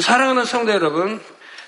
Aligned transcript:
사랑하는 0.00 0.46
성도 0.46 0.72
여러분, 0.72 1.20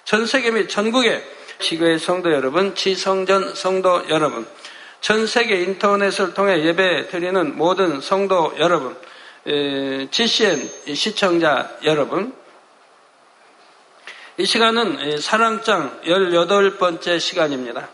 전 0.05 0.25
세계 0.25 0.51
및 0.51 0.69
전국의 0.69 1.23
지교의 1.59 1.99
성도 1.99 2.33
여러분, 2.33 2.75
지성전 2.75 3.55
성도 3.55 4.09
여러분, 4.09 4.47
전 5.03 5.27
세계 5.27 5.61
인터넷을 5.61 6.33
통해 6.33 6.65
예배 6.65 7.09
드리는 7.09 7.55
모든 7.55 8.01
성도 8.01 8.55
여러분, 8.59 8.97
GCN 10.11 10.95
시청자 10.95 11.69
여러분, 11.85 12.35
이 14.39 14.47
시간은 14.47 15.21
사랑장 15.21 16.01
18번째 16.05 17.21
시간입니다. 17.21 17.91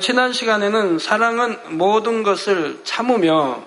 지난 0.00 0.32
시간에는 0.32 0.98
사랑은 0.98 1.78
모든 1.78 2.24
것을 2.24 2.80
참으며 2.82 3.62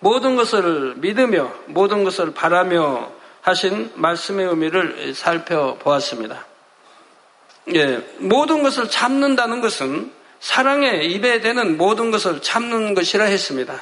모든 0.00 0.36
것을 0.36 0.96
믿으며 0.96 1.50
모든 1.64 2.04
것을 2.04 2.34
바라며 2.34 3.15
하신 3.46 3.92
말씀의 3.94 4.44
의미를 4.48 5.14
살펴보았습니다. 5.14 6.44
예, 7.76 7.98
모든 8.18 8.64
것을 8.64 8.90
참는다는 8.90 9.60
것은 9.60 10.10
사랑의 10.40 11.12
입에 11.12 11.40
대는 11.40 11.76
모든 11.76 12.10
것을 12.10 12.42
참는 12.42 12.94
것이라 12.94 13.24
했습니다. 13.24 13.80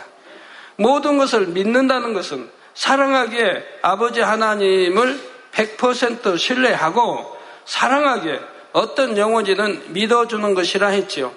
모든 0.76 1.16
것을 1.16 1.46
믿는다는 1.46 2.12
것은 2.12 2.50
사랑하기에 2.74 3.64
아버지 3.80 4.20
하나님을 4.20 5.18
100% 5.52 6.36
신뢰하고 6.36 7.34
사랑하기에 7.64 8.40
어떤 8.72 9.16
영혼이든 9.16 9.94
믿어주는 9.94 10.52
것이라 10.52 10.88
했지요. 10.88 11.32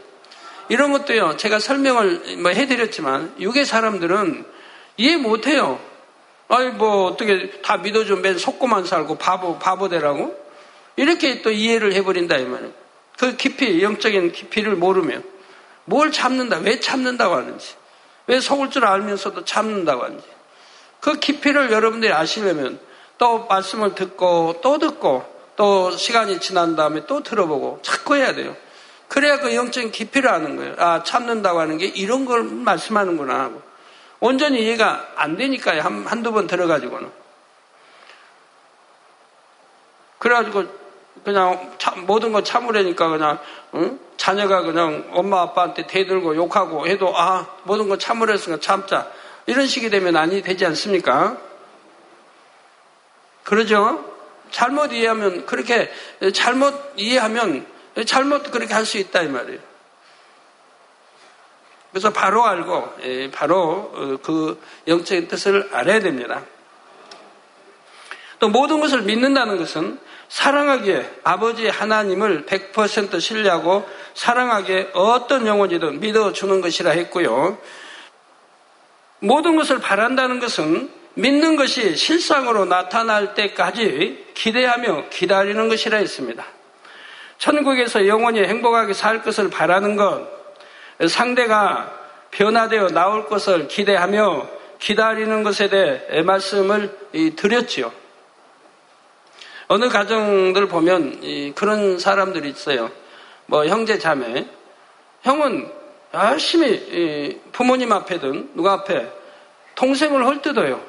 이런 0.67 0.91
것도요, 0.91 1.38
제가 1.38 1.59
설명을 1.59 2.39
뭐 2.41 2.52
해드렸지만, 2.52 3.36
육의 3.39 3.64
사람들은 3.64 4.45
이해 4.98 5.16
못해요. 5.16 5.80
아이 6.50 6.70
뭐 6.70 7.06
어떻게 7.06 7.52
다 7.62 7.78
믿어주면 7.78 8.22
맨 8.22 8.38
속고만 8.38 8.86
살고 8.86 9.18
바보 9.18 9.60
바보 9.60 9.90
되라고 9.90 10.36
이렇게 10.95 11.42
또 11.42 11.52
이해를 11.52 11.94
해버린다 11.94 12.38
이 12.38 12.45
말이에요. 12.45 12.72
그 13.17 13.36
깊이 13.36 13.81
영적인 13.81 14.31
깊이를 14.31 14.76
모르면 14.76 15.23
뭘 15.86 16.12
참는다 16.12 16.59
왜 16.59 16.80
참는다고 16.80 17.36
하는지 17.36 17.76
왜 18.28 18.39
속을 18.39 18.72
줄 18.72 18.86
알면서도 18.86 19.45
참는다고 19.45 20.04
하는지 20.04 20.26
그 21.00 21.20
깊이를 21.20 21.72
여러분들이 21.72 22.12
아시려면 22.12 22.80
또 23.17 23.45
말씀을 23.45 23.95
듣고 23.95 24.59
또 24.61 24.78
듣고 24.78 25.26
또 25.56 25.92
시간이 25.92 26.39
지난 26.39 26.76
다음에 26.76 27.06
또 27.08 27.23
들어보고 27.23 27.80
자꾸 27.82 28.16
해야 28.16 28.34
돼요. 28.34 28.56
그래야 29.08 29.39
그 29.39 29.56
영적인 29.56 29.92
깊이를 29.92 30.30
아는 30.30 30.56
거예요. 30.58 30.76
아 30.78 31.04
참는다고 31.04 31.59
하는 31.59 31.78
게 31.78 31.88
이런 31.88 32.26
걸 32.26 32.44
말씀하는구나 32.44 33.39
하고. 33.39 33.67
온전히 34.20 34.64
이해가 34.64 35.14
안 35.16 35.38
되니까요. 35.38 35.82
한, 35.82 36.06
한두 36.06 36.32
번 36.32 36.48
들어가지고는. 36.48 37.12
그래가지고 40.20 40.64
그냥 41.23 41.76
참, 41.78 42.06
모든 42.06 42.32
거 42.32 42.42
참으려니까 42.42 43.10
그냥 43.10 43.40
응? 43.76 44.00
자녀가 44.18 44.62
그냥 44.62 45.08
엄마 45.12 45.42
아빠한테 45.42 45.88
대들고 45.88 46.36
욕하고 46.36 46.88
해도 46.88 47.14
아 47.16 47.48
모든 47.64 47.88
거 47.90 47.98
참으려으니까 47.98 48.60
참자 48.60 49.12
이런 49.45 49.68
식이 49.68 49.90
되면 49.90 50.16
아니 50.16 50.42
되지 50.42 50.66
않습니까? 50.66 51.38
그러죠? 53.44 54.04
잘못 54.52 54.92
이해하면 54.94 55.45
그렇게 55.45 55.92
잘못 56.34 56.94
이해하면 56.95 57.66
잘못 58.06 58.52
그렇게 58.52 58.73
할 58.73 58.86
수 58.86 58.98
있다 58.98 59.22
이 59.22 59.28
말이에요. 59.28 59.60
그래서 61.98 62.14
바로 62.14 62.45
알고 62.45 62.94
예, 63.06 63.31
바로 63.31 63.92
어, 63.92 64.17
그 64.22 64.62
영적인 64.88 65.28
뜻을 65.28 65.67
알아야 65.72 66.00
됩니다. 66.00 66.44
또 68.38 68.50
모든 68.50 68.80
것을 68.80 69.02
믿는다는 69.02 69.58
것은 69.58 70.00
사랑하기에 70.30 71.22
아버지 71.23 71.67
하나님을 71.67 72.45
100% 72.45 73.20
신뢰하고 73.20 73.89
사랑하기에 74.14 74.92
어떤 74.94 75.48
영혼이든 75.48 75.99
믿어주는 75.99 76.61
것이라 76.61 76.92
했고요. 76.92 77.58
모든 79.17 79.55
것을 79.55 79.80
바란다는 79.80 80.39
것은 80.39 80.92
믿는 81.16 81.55
것이 81.55 81.95
실상으로 81.95 82.66
나타날 82.66 83.33
때까지 83.33 84.27
기대하며 84.36 85.05
기다리는 85.10 85.67
것이라 85.67 85.98
했습니다. 85.98 86.45
천국에서 87.39 88.05
영원히 88.05 88.44
행복하게 88.44 88.94
살 88.94 89.23
것을 89.23 89.50
바라는 89.50 89.95
것, 89.95 90.38
상대가 91.05 91.94
변화되어 92.32 92.89
나올 92.89 93.27
것을 93.27 93.67
기대하며 93.67 94.48
기다리는 94.80 95.43
것에 95.43 95.70
대해 95.70 96.21
말씀을 96.21 96.95
드렸지요. 97.36 97.92
어느 99.67 99.89
가정들 99.89 100.67
보면 100.67 101.54
그런 101.55 101.99
사람들이 101.99 102.49
있어요. 102.49 102.92
뭐 103.48 103.65
형제 103.65 103.98
자매. 103.98 104.48
형은 105.23 105.71
열심히 106.14 107.39
부모님 107.52 107.92
앞에든 107.92 108.52
누가 108.55 108.73
앞에 108.73 109.11
동생을 109.76 110.26
헐뜯어요. 110.26 110.82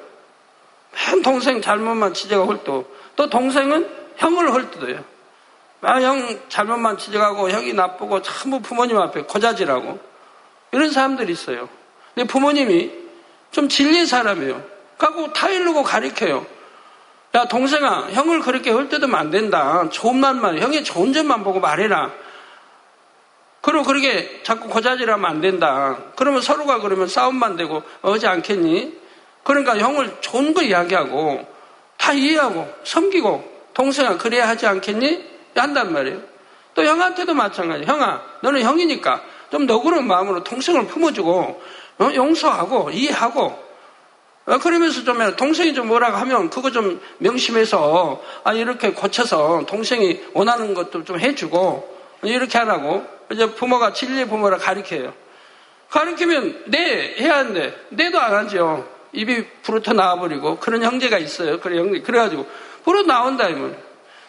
맨 0.92 1.22
동생 1.22 1.60
잘못만 1.60 2.14
지적하고 2.14 2.52
헐뜯어. 2.52 2.84
또 3.16 3.28
동생은 3.28 3.88
형을 4.16 4.52
헐뜯어요. 4.52 5.04
아, 5.80 6.00
형 6.00 6.40
잘못만 6.48 6.98
지적하고 6.98 7.50
형이 7.50 7.72
나쁘고 7.72 8.22
전부 8.22 8.60
부모님 8.60 8.98
앞에 8.98 9.22
고자질하고 9.22 9.98
이런 10.72 10.90
사람들이 10.90 11.32
있어요. 11.32 11.68
근데 12.14 12.26
부모님이 12.26 12.90
좀 13.50 13.68
진리의 13.68 14.06
사람이에요. 14.06 14.62
갖고 14.98 15.32
타일르고 15.32 15.82
가리켜요. 15.82 16.46
야, 17.34 17.44
동생아, 17.46 18.08
형을 18.10 18.40
그렇게 18.40 18.70
헐뜯으면 18.70 19.14
안 19.14 19.30
된다. 19.30 19.88
좋은 19.90 20.16
말만, 20.16 20.58
형의 20.58 20.82
좋은 20.82 21.12
점만 21.12 21.44
보고 21.44 21.60
말해라. 21.60 22.10
그리고 23.60 23.84
그렇게 23.84 24.40
자꾸 24.44 24.68
고자질하면 24.68 25.28
안 25.28 25.40
된다. 25.40 25.98
그러면 26.16 26.40
서로가 26.40 26.80
그러면 26.80 27.06
싸움만 27.06 27.56
되고 27.56 27.82
어지 28.02 28.26
않겠니? 28.26 28.96
그러니까 29.42 29.76
형을 29.78 30.16
좋은 30.20 30.54
거 30.54 30.62
이야기하고 30.62 31.46
다 31.96 32.12
이해하고 32.12 32.72
섬기고 32.84 33.58
동생아 33.74 34.16
그래야 34.16 34.48
하지 34.48 34.66
않겠니? 34.66 35.24
한단 35.54 35.92
말이에요. 35.92 36.20
또 36.74 36.84
형한테도 36.84 37.34
마찬가지. 37.34 37.84
형아, 37.84 38.22
너는 38.42 38.62
형이니까 38.62 39.20
좀 39.50 39.66
너그러운 39.66 40.06
마음으로 40.06 40.44
통생을 40.44 40.86
품어주고 40.86 41.62
어? 41.98 42.10
용서하고 42.14 42.90
이해하고 42.90 43.68
어? 44.46 44.58
그러면서 44.58 45.04
좀 45.04 45.36
동생이 45.36 45.74
좀 45.74 45.88
뭐라고 45.88 46.16
하면 46.18 46.50
그거 46.50 46.70
좀 46.70 47.00
명심해서 47.18 48.22
아 48.44 48.52
이렇게 48.52 48.92
고쳐서 48.92 49.64
동생이 49.66 50.20
원하는 50.32 50.74
것도 50.74 51.04
좀 51.04 51.18
해주고 51.20 51.98
이렇게 52.22 52.58
하라고 52.58 53.04
이제 53.30 53.54
부모가 53.54 53.92
진리 53.92 54.24
부모라 54.26 54.58
가르쳐요. 54.58 55.12
가르치면 55.90 56.64
네 56.66 57.14
해야 57.18 57.38
하는데 57.38 57.74
네도 57.90 58.18
안 58.18 58.34
하죠. 58.34 58.88
입이 59.12 59.44
부르터 59.62 59.92
나와버리고 59.92 60.58
그런 60.58 60.82
형제가 60.82 61.18
있어요. 61.18 61.60
그래 61.60 61.78
형제 61.78 62.00
그래가지고 62.00 62.46
부르 62.84 63.02
나온다 63.02 63.48
이면 63.48 63.76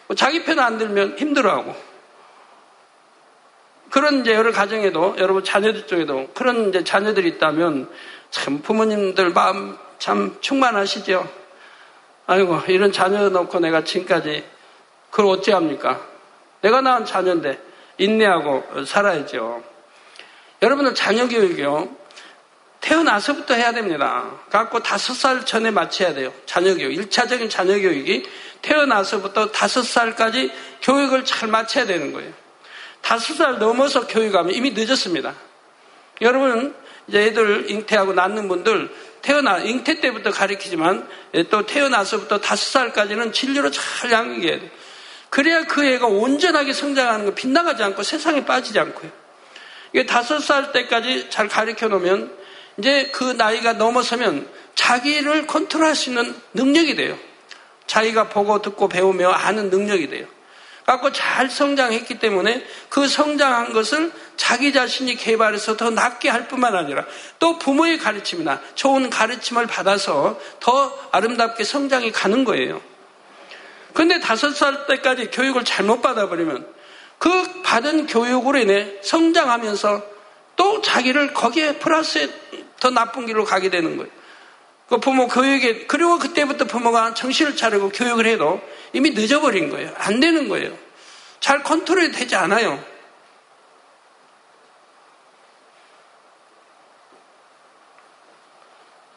뭐 0.06 0.16
자기 0.16 0.42
편 0.42 0.58
안 0.58 0.78
들면 0.78 1.16
힘들어하고 1.18 1.89
그런 3.90 4.20
이제 4.20 4.32
여러 4.34 4.52
가정에도 4.52 5.16
여러분 5.18 5.44
자녀들 5.44 5.86
쪽에도 5.86 6.28
그런 6.34 6.68
이제 6.68 6.84
자녀들이 6.84 7.28
있다면 7.28 7.90
참 8.30 8.62
부모님들 8.62 9.30
마음 9.30 9.76
참 9.98 10.38
충만하시죠. 10.40 11.28
아이고 12.26 12.60
이런 12.68 12.92
자녀 12.92 13.28
놓고 13.28 13.58
내가 13.58 13.82
지금까지 13.82 14.44
그걸 15.10 15.26
어찌합니까? 15.26 16.00
내가 16.62 16.80
낳은 16.80 17.04
자녀인데 17.04 17.60
인내하고 17.98 18.84
살아야죠. 18.86 19.62
여러분은 20.62 20.94
자녀 20.94 21.26
교육이요. 21.26 21.88
태어나서부터 22.80 23.54
해야 23.54 23.72
됩니다. 23.72 24.30
갖고 24.50 24.80
다섯 24.80 25.12
살 25.14 25.44
전에 25.44 25.70
마쳐야 25.70 26.14
돼요. 26.14 26.32
자녀 26.46 26.74
교육. 26.74 26.92
1차적인 27.08 27.50
자녀 27.50 27.78
교육이 27.78 28.24
태어나서부터 28.62 29.50
다섯 29.52 29.82
살까지 29.82 30.52
교육을 30.82 31.24
잘 31.24 31.48
마쳐야 31.48 31.84
되는 31.84 32.12
거예요. 32.12 32.32
다섯 33.02 33.34
살 33.34 33.58
넘어서 33.58 34.06
교육 34.06 34.34
하면 34.34 34.54
이미 34.54 34.70
늦었습니다. 34.70 35.34
여러분, 36.20 36.74
이제 37.08 37.22
애들 37.26 37.70
잉태하고 37.70 38.12
낳는 38.12 38.48
분들 38.48 38.90
태어나, 39.22 39.58
잉태 39.58 40.00
때부터 40.00 40.30
가르치지만 40.30 41.08
또 41.50 41.66
태어나서부터 41.66 42.38
다섯 42.38 42.70
살까지는 42.70 43.32
진료로 43.32 43.70
잘 43.70 44.10
양육해야 44.10 44.60
돼요. 44.60 44.70
그래야 45.28 45.64
그 45.64 45.84
애가 45.84 46.06
온전하게 46.06 46.72
성장하는 46.72 47.26
거 47.26 47.34
빗나가지 47.34 47.82
않고 47.82 48.02
세상에 48.02 48.44
빠지지 48.44 48.78
않고요. 48.78 49.10
이게 49.92 50.06
다섯 50.06 50.38
살 50.38 50.72
때까지 50.72 51.30
잘 51.30 51.48
가르쳐 51.48 51.88
놓으면 51.88 52.32
이제 52.78 53.10
그 53.12 53.24
나이가 53.24 53.74
넘어서면 53.74 54.48
자기를 54.74 55.46
컨트롤 55.46 55.84
할 55.84 55.94
수 55.94 56.10
있는 56.10 56.34
능력이 56.54 56.96
돼요. 56.96 57.18
자기가 57.86 58.28
보고 58.28 58.62
듣고 58.62 58.88
배우며 58.88 59.30
아는 59.30 59.68
능력이 59.70 60.08
돼요. 60.08 60.26
갖고 60.86 61.12
잘 61.12 61.50
성장했기 61.50 62.18
때문에 62.18 62.64
그 62.88 63.06
성장한 63.06 63.72
것을 63.72 64.12
자기 64.36 64.72
자신이 64.72 65.16
개발해서 65.16 65.76
더 65.76 65.90
낫게 65.90 66.28
할 66.28 66.48
뿐만 66.48 66.74
아니라 66.74 67.04
또 67.38 67.58
부모의 67.58 67.98
가르침이나 67.98 68.60
좋은 68.74 69.10
가르침을 69.10 69.66
받아서 69.66 70.40
더 70.58 70.98
아름답게 71.12 71.64
성장이 71.64 72.12
가는 72.12 72.44
거예요. 72.44 72.80
근데 73.92 74.20
다섯 74.20 74.50
살 74.50 74.86
때까지 74.86 75.30
교육을 75.30 75.64
잘못 75.64 76.00
받아버리면 76.00 76.66
그 77.18 77.62
받은 77.62 78.06
교육으로 78.06 78.58
인해 78.58 78.94
성장하면서 79.02 80.02
또 80.56 80.80
자기를 80.80 81.34
거기에 81.34 81.74
플러스에 81.78 82.28
더 82.80 82.90
나쁜 82.90 83.26
길로 83.26 83.44
가게 83.44 83.68
되는 83.68 83.96
거예요. 83.96 84.10
그 84.88 84.98
부모 84.98 85.28
교육에, 85.28 85.86
그리고 85.86 86.18
그때부터 86.18 86.64
부모가 86.64 87.14
정신을 87.14 87.56
차리고 87.56 87.90
교육을 87.90 88.26
해도 88.26 88.60
이미 88.92 89.10
늦어버린 89.10 89.70
거예요. 89.70 89.92
안 89.96 90.20
되는 90.20 90.48
거예요. 90.48 90.76
잘 91.40 91.62
컨트롤이 91.62 92.12
되지 92.12 92.36
않아요. 92.36 92.82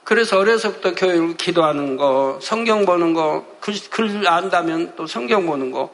그래서 0.03 0.37
어려서부터 0.37 0.95
교육을 0.95 1.37
기도하는 1.37 1.97
거, 1.97 2.37
성경 2.41 2.85
보는 2.85 3.13
거, 3.13 3.45
글, 3.59 3.73
글 3.89 4.27
안다면 4.27 4.93
또 4.95 5.07
성경 5.07 5.45
보는 5.45 5.71
거, 5.71 5.93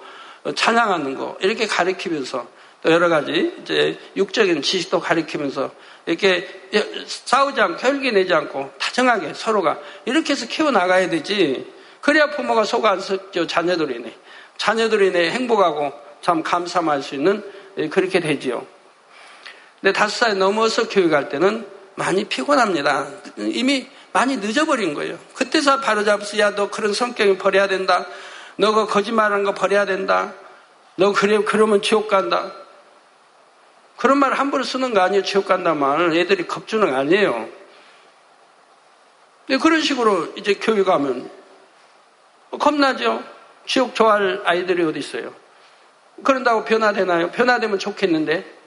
찬양하는 0.55 1.15
거, 1.15 1.37
이렇게 1.41 1.67
가르치면서 1.67 2.47
또 2.81 2.91
여러 2.91 3.09
가지 3.09 3.53
이제 3.61 3.99
육적인 4.15 4.61
지식도 4.61 4.99
가르치면서 4.99 5.71
이렇게 6.05 6.47
싸우지 7.05 7.59
않고 7.61 7.77
혈기 7.79 8.11
내지 8.11 8.33
않고 8.33 8.71
다정하게 8.79 9.33
서로가 9.33 9.79
이렇게 10.05 10.33
해서 10.33 10.47
키워나가야 10.47 11.09
되지. 11.09 11.78
그래야 12.01 12.27
부모가 12.27 12.63
속 12.63 12.85
안 12.85 12.99
썩죠. 12.99 13.47
자녀들이네. 13.47 14.15
자녀들이네 14.57 15.31
행복하고 15.31 15.93
참 16.21 16.43
감사할 16.43 17.01
수 17.01 17.15
있는 17.15 17.43
예, 17.77 17.89
그렇게 17.89 18.19
되지요. 18.19 18.65
근데 19.81 19.93
다섯 19.93 20.17
살 20.25 20.37
넘어서 20.37 20.89
교육할 20.89 21.29
때는 21.29 21.65
많이 21.95 22.25
피곤합니다. 22.25 23.07
이미 23.37 23.87
많이 24.11 24.37
늦어버린 24.37 24.93
거예요. 24.93 25.17
그때서 25.35 25.79
바로잡아서 25.81 26.39
야, 26.39 26.55
너 26.55 26.69
그런 26.69 26.93
성격이 26.93 27.37
버려야 27.37 27.67
된다. 27.67 28.05
너가 28.57 28.87
거짓말하는 28.87 29.43
거 29.43 29.53
버려야 29.53 29.85
된다. 29.85 30.33
너 30.95 31.13
그래, 31.13 31.39
그러면 31.45 31.81
지옥 31.81 32.09
간다. 32.09 32.51
그런 33.95 34.17
말 34.17 34.33
함부로 34.33 34.63
쓰는 34.63 34.93
거 34.93 35.01
아니에요. 35.01 35.23
지옥 35.23 35.45
간다 35.45 35.73
말. 35.73 36.13
애들이 36.15 36.47
겁주는 36.47 36.89
거 36.89 36.97
아니에요. 36.97 37.47
근데 39.47 39.61
그런 39.61 39.81
식으로 39.81 40.33
이제 40.35 40.53
교육하면 40.55 41.29
겁나죠? 42.57 43.23
지옥 43.65 43.93
좋아할 43.93 44.41
아이들이 44.45 44.83
어디 44.83 44.99
있어요? 44.99 45.33
그런다고 46.23 46.65
변화되나요? 46.65 47.31
변화되면 47.31 47.79
좋겠는데. 47.79 48.57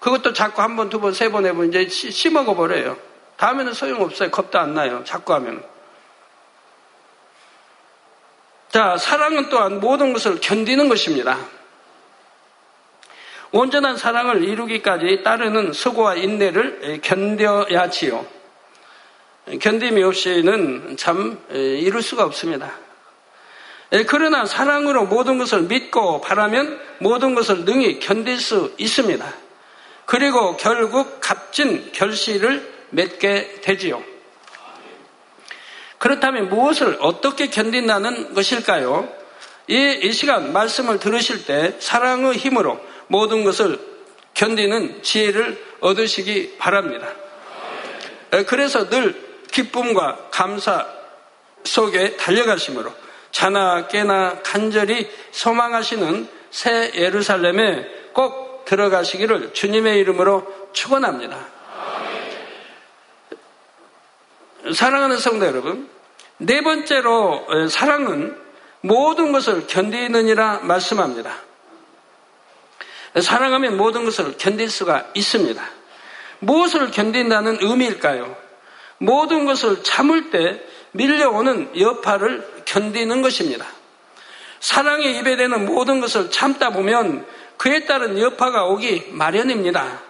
그것도 0.00 0.32
자꾸 0.32 0.62
한 0.62 0.76
번, 0.76 0.90
두 0.90 1.00
번, 1.00 1.12
세 1.12 1.28
번 1.30 1.44
해보면 1.46 1.70
이제 1.70 1.88
씹어먹어 1.88 2.54
버려요. 2.54 2.96
다음에는 3.36 3.72
소용없어요. 3.72 4.30
겁도 4.30 4.58
안 4.58 4.74
나요. 4.74 5.02
자꾸 5.04 5.32
하면. 5.34 5.64
자, 8.68 8.96
사랑은 8.96 9.48
또한 9.48 9.80
모든 9.80 10.12
것을 10.12 10.40
견디는 10.40 10.88
것입니다. 10.88 11.38
온전한 13.50 13.96
사랑을 13.96 14.44
이루기까지 14.44 15.22
따르는 15.24 15.72
수고와 15.72 16.16
인내를 16.16 17.00
견뎌야지요. 17.02 18.26
견딤이 19.60 20.02
없이는 20.02 20.96
참 20.96 21.38
이룰 21.50 22.02
수가 22.02 22.24
없습니다. 22.24 22.72
그러나 24.06 24.44
사랑으로 24.44 25.06
모든 25.06 25.38
것을 25.38 25.62
믿고 25.62 26.20
바라면 26.20 26.78
모든 26.98 27.34
것을 27.34 27.64
능히 27.64 27.98
견딜 28.00 28.38
수 28.38 28.74
있습니다. 28.76 29.34
그리고 30.04 30.56
결국 30.56 31.20
값진 31.20 31.92
결실을 31.92 32.70
맺게 32.90 33.60
되지요. 33.62 34.02
그렇다면 35.98 36.48
무엇을 36.48 36.98
어떻게 37.00 37.48
견딘다는 37.48 38.34
것일까요? 38.34 39.08
이, 39.66 39.98
이 40.02 40.12
시간 40.12 40.52
말씀을 40.52 40.98
들으실 40.98 41.44
때 41.44 41.76
사랑의 41.78 42.34
힘으로 42.34 42.80
모든 43.08 43.44
것을 43.44 43.78
견디는 44.34 45.02
지혜를 45.02 45.62
얻으시기 45.80 46.56
바랍니다. 46.58 47.08
그래서 48.46 48.88
늘 48.88 49.27
기쁨과 49.50 50.28
감사 50.30 50.86
속에 51.64 52.16
달려가심으로 52.16 52.92
자나 53.30 53.88
깨나 53.88 54.40
간절히 54.42 55.10
소망하시는 55.32 56.28
새 56.50 56.92
예루살렘에 56.94 57.86
꼭 58.12 58.64
들어가시기를 58.64 59.52
주님의 59.52 59.98
이름으로 59.98 60.70
축원합니다. 60.72 61.46
사랑하는 64.74 65.18
성도 65.18 65.46
여러분, 65.46 65.88
네 66.38 66.62
번째로 66.62 67.46
사랑은 67.70 68.36
모든 68.80 69.32
것을 69.32 69.66
견디느니라 69.66 70.60
말씀합니다. 70.62 71.34
사랑하면 73.20 73.76
모든 73.76 74.04
것을 74.04 74.36
견딜 74.36 74.68
수가 74.70 75.08
있습니다. 75.14 75.62
무엇을 76.40 76.90
견딘다는 76.90 77.58
의미일까요? 77.60 78.47
모든 78.98 79.46
것을 79.46 79.82
참을 79.82 80.30
때 80.30 80.60
밀려오는 80.92 81.78
여파를 81.78 82.62
견디는 82.64 83.22
것입니다. 83.22 83.66
사랑에 84.60 85.10
입에 85.10 85.36
대는 85.36 85.66
모든 85.66 86.00
것을 86.00 86.30
참다 86.30 86.70
보면 86.70 87.26
그에 87.56 87.84
따른 87.86 88.18
여파가 88.18 88.64
오기 88.66 89.08
마련입니다. 89.12 90.00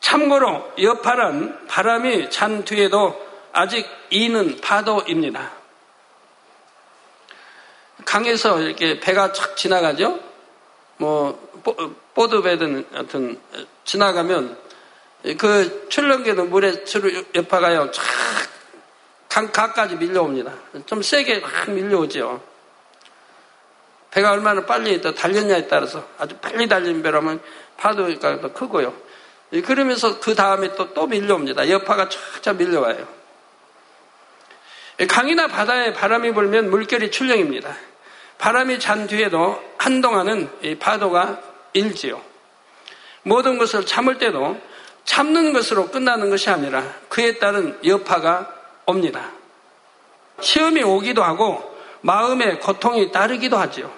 참고로 0.00 0.72
여파란 0.80 1.66
바람이 1.66 2.30
잔 2.30 2.64
뒤에도 2.64 3.20
아직 3.52 3.86
이는 4.10 4.60
파도입니다. 4.60 5.52
강에서 8.04 8.60
이렇게 8.60 9.00
배가 9.00 9.32
착 9.32 9.56
지나가죠? 9.56 10.20
뭐, 10.98 11.38
보드배든 12.14 12.86
하여튼 12.92 13.40
지나가면 13.84 14.58
그 15.38 15.86
출렁개는 15.88 16.50
물에 16.50 16.84
여파가요, 17.34 17.90
쫙 17.90 18.02
강, 19.28 19.50
가까지 19.50 19.96
밀려옵니다. 19.96 20.52
좀 20.86 21.02
세게 21.02 21.40
확 21.40 21.70
밀려오죠. 21.70 22.42
배가 24.10 24.30
얼마나 24.32 24.64
빨리 24.64 25.00
달렸냐에 25.00 25.66
따라서 25.66 26.06
아주 26.18 26.36
빨리 26.36 26.68
달린 26.68 27.02
배라면 27.02 27.40
파도가 27.76 28.38
더 28.40 28.52
크고요. 28.52 28.94
그러면서 29.64 30.20
그 30.20 30.34
다음에 30.34 30.74
또, 30.74 30.92
또 30.94 31.06
밀려옵니다. 31.06 31.68
여파가 31.68 32.08
쫙쫙 32.08 32.56
밀려와요. 32.56 33.08
강이나 35.08 35.48
바다에 35.48 35.92
바람이 35.92 36.32
불면 36.32 36.70
물결이 36.70 37.10
출렁입니다. 37.10 37.74
바람이 38.38 38.78
잔 38.78 39.06
뒤에도 39.06 39.60
한동안은 39.78 40.78
파도가 40.78 41.40
일지요. 41.72 42.22
모든 43.22 43.58
것을 43.58 43.86
참을 43.86 44.18
때도 44.18 44.60
참는 45.04 45.52
것으로 45.52 45.88
끝나는 45.90 46.30
것이 46.30 46.50
아니라 46.50 46.82
그에 47.08 47.38
따른 47.38 47.78
여파가 47.84 48.52
옵니다. 48.86 49.30
시험이 50.40 50.82
오기도 50.82 51.22
하고 51.22 51.74
마음의 52.00 52.60
고통이 52.60 53.12
따르기도 53.12 53.56
하지요. 53.56 53.90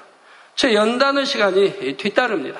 저 0.54 0.72
연다는 0.72 1.24
시간이 1.24 1.96
뒤따릅니다. 1.96 2.58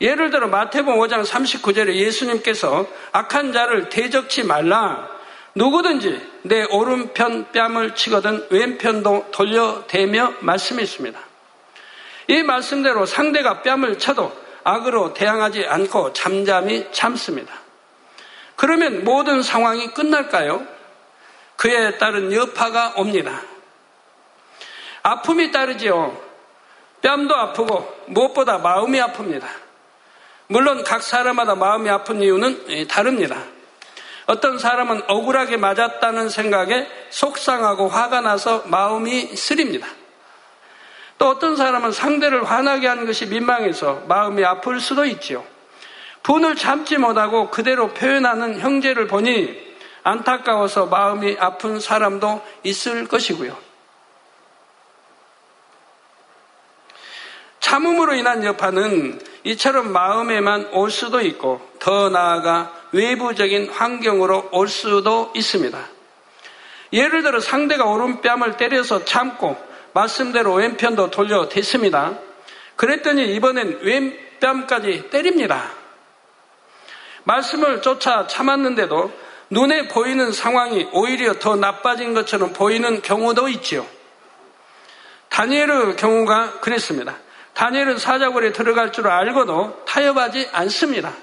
예를 0.00 0.30
들어 0.30 0.48
마태복음 0.48 0.98
5장 1.00 1.24
39절에 1.24 1.94
예수님께서 1.94 2.86
악한 3.12 3.52
자를 3.52 3.88
대적치 3.88 4.44
말라 4.44 5.08
누구든지 5.54 6.20
내 6.42 6.64
오른편 6.64 7.50
뺨을 7.50 7.94
치거든 7.94 8.46
왼편도 8.50 9.28
돌려대며 9.30 10.34
말씀했습니다. 10.40 11.18
이 12.28 12.42
말씀대로 12.42 13.06
상대가 13.06 13.62
뺨을 13.62 13.98
쳐도 13.98 14.45
악으로 14.66 15.14
대항하지 15.14 15.64
않고 15.64 16.12
잠잠히 16.12 16.88
참습니다. 16.90 17.54
그러면 18.56 19.04
모든 19.04 19.40
상황이 19.40 19.86
끝날까요? 19.94 20.66
그에 21.54 21.98
따른 21.98 22.32
여파가 22.32 22.94
옵니다. 22.96 23.42
아픔이 25.04 25.52
따르지요. 25.52 26.20
뺨도 27.00 27.36
아프고 27.36 27.94
무엇보다 28.06 28.58
마음이 28.58 28.98
아픕니다. 28.98 29.46
물론 30.48 30.82
각 30.82 31.00
사람마다 31.00 31.54
마음이 31.54 31.88
아픈 31.88 32.20
이유는 32.20 32.88
다릅니다. 32.88 33.36
어떤 34.26 34.58
사람은 34.58 35.02
억울하게 35.06 35.58
맞았다는 35.58 36.28
생각에 36.28 36.88
속상하고 37.10 37.88
화가 37.88 38.20
나서 38.20 38.64
마음이 38.66 39.36
쓰립니다. 39.36 39.86
또 41.18 41.28
어떤 41.28 41.56
사람은 41.56 41.92
상대를 41.92 42.44
화나게 42.44 42.86
하는 42.86 43.06
것이 43.06 43.26
민망해서 43.26 44.02
마음이 44.06 44.44
아플 44.44 44.80
수도 44.80 45.04
있지요. 45.04 45.44
분을 46.22 46.56
참지 46.56 46.98
못하고 46.98 47.50
그대로 47.50 47.88
표현하는 47.88 48.60
형제를 48.60 49.06
보니 49.06 49.66
안타까워서 50.02 50.86
마음이 50.86 51.36
아픈 51.38 51.80
사람도 51.80 52.42
있을 52.64 53.06
것이고요. 53.06 53.56
참음으로 57.60 58.14
인한 58.14 58.44
여파는 58.44 59.20
이처럼 59.44 59.92
마음에만 59.92 60.70
올 60.72 60.90
수도 60.90 61.20
있고 61.20 61.60
더 61.80 62.08
나아가 62.08 62.72
외부적인 62.92 63.70
환경으로 63.70 64.50
올 64.52 64.68
수도 64.68 65.32
있습니다. 65.34 65.78
예를 66.92 67.22
들어 67.22 67.40
상대가 67.40 67.84
오른뺨을 67.84 68.56
때려서 68.56 69.04
참고 69.04 69.56
말씀대로 69.96 70.52
왼편도 70.52 71.10
돌려 71.10 71.48
댔습니다. 71.48 72.18
그랬더니 72.76 73.34
이번엔 73.34 73.80
왼뺨까지 73.80 75.08
때립니다. 75.10 75.70
말씀을 77.24 77.80
쫓아 77.80 78.26
참았는데도 78.26 79.10
눈에 79.48 79.88
보이는 79.88 80.32
상황이 80.32 80.86
오히려 80.92 81.38
더 81.38 81.56
나빠진 81.56 82.12
것처럼 82.12 82.52
보이는 82.52 83.00
경우도 83.00 83.48
있지요. 83.48 83.86
다니엘의 85.30 85.96
경우가 85.96 86.60
그랬습니다. 86.60 87.16
다니엘은 87.54 87.96
사자굴에 87.96 88.52
들어갈 88.52 88.92
줄 88.92 89.08
알고도 89.08 89.84
타협하지 89.86 90.50
않습니다. 90.52 91.14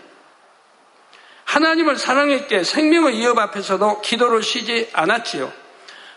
하나님을 1.46 1.98
사랑했기에 1.98 2.64
생명의 2.64 3.20
위협 3.20 3.38
앞에서도 3.38 4.02
기도를 4.02 4.42
쉬지 4.42 4.90
않았지요. 4.94 5.63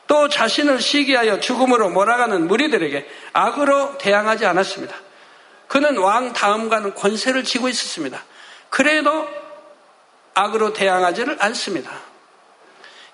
또 0.06 0.28
자신을 0.28 0.80
시기하여 0.80 1.40
죽음으로 1.40 1.90
몰아가는 1.90 2.46
무리들에게 2.46 3.08
악으로 3.32 3.98
대항하지 3.98 4.46
않았습니다. 4.46 4.94
그는 5.68 5.98
왕 5.98 6.32
다음과는 6.32 6.94
권세를 6.94 7.44
쥐고 7.44 7.68
있었습니다. 7.68 8.22
그래도 8.70 9.28
악으로 10.34 10.72
대항하지를 10.72 11.38
않습니다. 11.40 11.90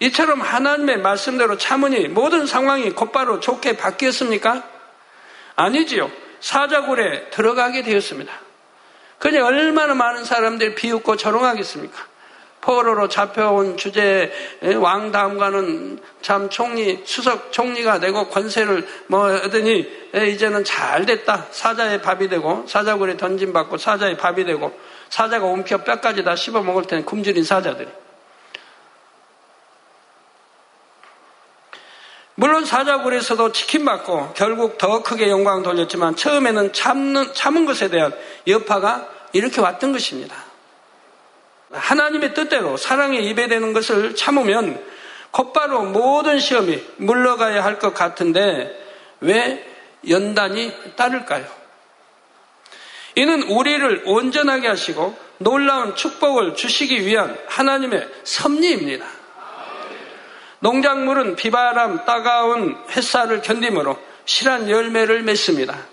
이처럼 0.00 0.40
하나님의 0.40 0.98
말씀대로 0.98 1.56
참으니 1.56 2.08
모든 2.08 2.46
상황이 2.46 2.90
곧바로 2.90 3.40
좋게 3.40 3.76
바뀌었습니까? 3.76 4.64
아니지요. 5.54 6.10
사자굴에 6.40 7.30
들어가게 7.30 7.82
되었습니다. 7.82 8.32
그니 9.18 9.38
얼마나 9.38 9.94
많은 9.94 10.24
사람들이 10.24 10.74
비웃고 10.74 11.16
조롱하겠습니까? 11.16 12.11
포로로 12.62 13.08
잡혀온 13.08 13.76
주제 13.76 14.32
왕 14.80 15.10
다음과는 15.10 15.98
참 16.22 16.48
총리 16.48 17.02
수석 17.04 17.52
총리가 17.52 17.98
되고 17.98 18.28
권세를 18.28 18.86
뭐 19.08 19.26
하더니 19.26 19.86
이제는 20.14 20.64
잘 20.64 21.04
됐다 21.04 21.48
사자의 21.50 22.00
밥이 22.00 22.28
되고 22.28 22.64
사자굴에 22.66 23.16
던짐받고 23.16 23.78
사자의 23.78 24.16
밥이 24.16 24.44
되고 24.44 24.72
사자가 25.10 25.44
옴켜 25.44 25.78
뼈까지 25.78 26.22
다 26.22 26.36
씹어 26.36 26.62
먹을 26.62 26.84
때는 26.84 27.04
굶주린 27.04 27.42
사자들이 27.44 27.90
물론 32.36 32.64
사자굴에서도 32.64 33.52
치킨받고 33.52 34.34
결국 34.34 34.78
더 34.78 35.02
크게 35.02 35.28
영광 35.28 35.62
돌렸지만 35.62 36.16
처음에는 36.16 36.72
참는, 36.72 37.34
참은 37.34 37.66
것에 37.66 37.88
대한 37.88 38.12
여파가 38.46 39.08
이렇게 39.32 39.60
왔던 39.60 39.92
것입니다. 39.92 40.41
하나님의 41.72 42.34
뜻대로 42.34 42.76
사랑에 42.76 43.18
입에 43.18 43.48
되는 43.48 43.72
것을 43.72 44.14
참으면 44.14 44.82
곧바로 45.30 45.82
모든 45.82 46.38
시험이 46.38 46.82
물러가야 46.96 47.64
할 47.64 47.78
것 47.78 47.94
같은데 47.94 48.70
왜 49.20 49.66
연단이 50.08 50.72
따를까요? 50.96 51.46
이는 53.14 53.42
우리를 53.44 54.02
온전하게 54.06 54.68
하시고 54.68 55.16
놀라운 55.38 55.94
축복을 55.96 56.54
주시기 56.54 57.04
위한 57.06 57.36
하나님의 57.48 58.08
섭리입니다. 58.24 59.04
농작물은 60.60 61.36
비바람, 61.36 62.04
따가운 62.04 62.76
햇살을 62.90 63.42
견디므로 63.42 63.98
실한 64.24 64.70
열매를 64.70 65.22
맺습니다. 65.22 65.91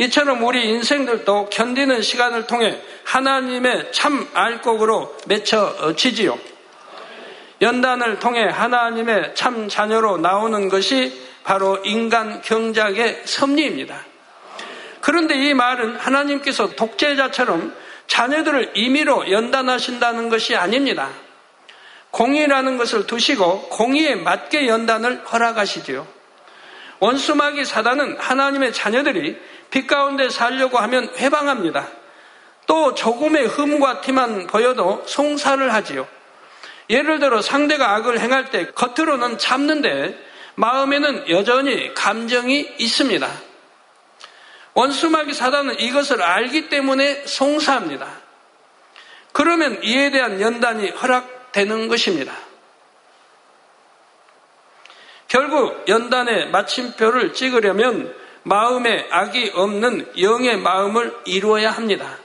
이처럼 0.00 0.42
우리 0.42 0.66
인생들도 0.66 1.50
견디는 1.50 2.00
시간을 2.00 2.46
통해 2.46 2.80
하나님의 3.04 3.92
참 3.92 4.26
알곡으로 4.32 5.14
맺혀지지요. 5.26 6.38
연단을 7.60 8.18
통해 8.18 8.44
하나님의 8.44 9.34
참 9.34 9.68
자녀로 9.68 10.16
나오는 10.16 10.70
것이 10.70 11.12
바로 11.44 11.78
인간 11.84 12.40
경작의 12.40 13.22
섭리입니다. 13.26 14.06
그런데 15.02 15.34
이 15.34 15.52
말은 15.52 15.96
하나님께서 15.96 16.70
독재자처럼 16.70 17.74
자녀들을 18.06 18.72
임의로 18.76 19.30
연단하신다는 19.30 20.30
것이 20.30 20.56
아닙니다. 20.56 21.10
공의라는 22.10 22.78
것을 22.78 23.06
두시고 23.06 23.68
공의에 23.68 24.14
맞게 24.14 24.66
연단을 24.66 25.24
허락하시지요. 25.30 26.06
원수마귀 27.00 27.66
사단은 27.66 28.16
하나님의 28.18 28.72
자녀들이 28.72 29.38
빛 29.70 29.86
가운데 29.86 30.28
살려고 30.28 30.78
하면 30.78 31.08
회방합니다. 31.16 31.88
또 32.66 32.94
조금의 32.94 33.46
흠과 33.46 34.00
티만 34.00 34.46
보여도 34.46 35.02
송사를 35.06 35.72
하지요. 35.72 36.06
예를 36.88 37.20
들어 37.20 37.40
상대가 37.40 37.94
악을 37.94 38.20
행할 38.20 38.50
때 38.50 38.66
겉으로는 38.72 39.38
참는데 39.38 40.30
마음에는 40.56 41.28
여전히 41.30 41.94
감정이 41.94 42.74
있습니다. 42.78 43.28
원수마귀 44.74 45.34
사단은 45.34 45.80
이것을 45.80 46.22
알기 46.22 46.68
때문에 46.68 47.26
송사합니다. 47.26 48.08
그러면 49.32 49.80
이에 49.82 50.10
대한 50.10 50.40
연단이 50.40 50.90
허락되는 50.90 51.88
것입니다. 51.88 52.32
결국 55.28 55.88
연단의 55.88 56.50
마침표를 56.50 57.32
찍으려면 57.32 58.12
마음에 58.42 59.06
악이 59.10 59.52
없는 59.54 60.12
영의 60.18 60.56
마음을 60.56 61.14
이루어야 61.24 61.70
합니다. 61.70 62.16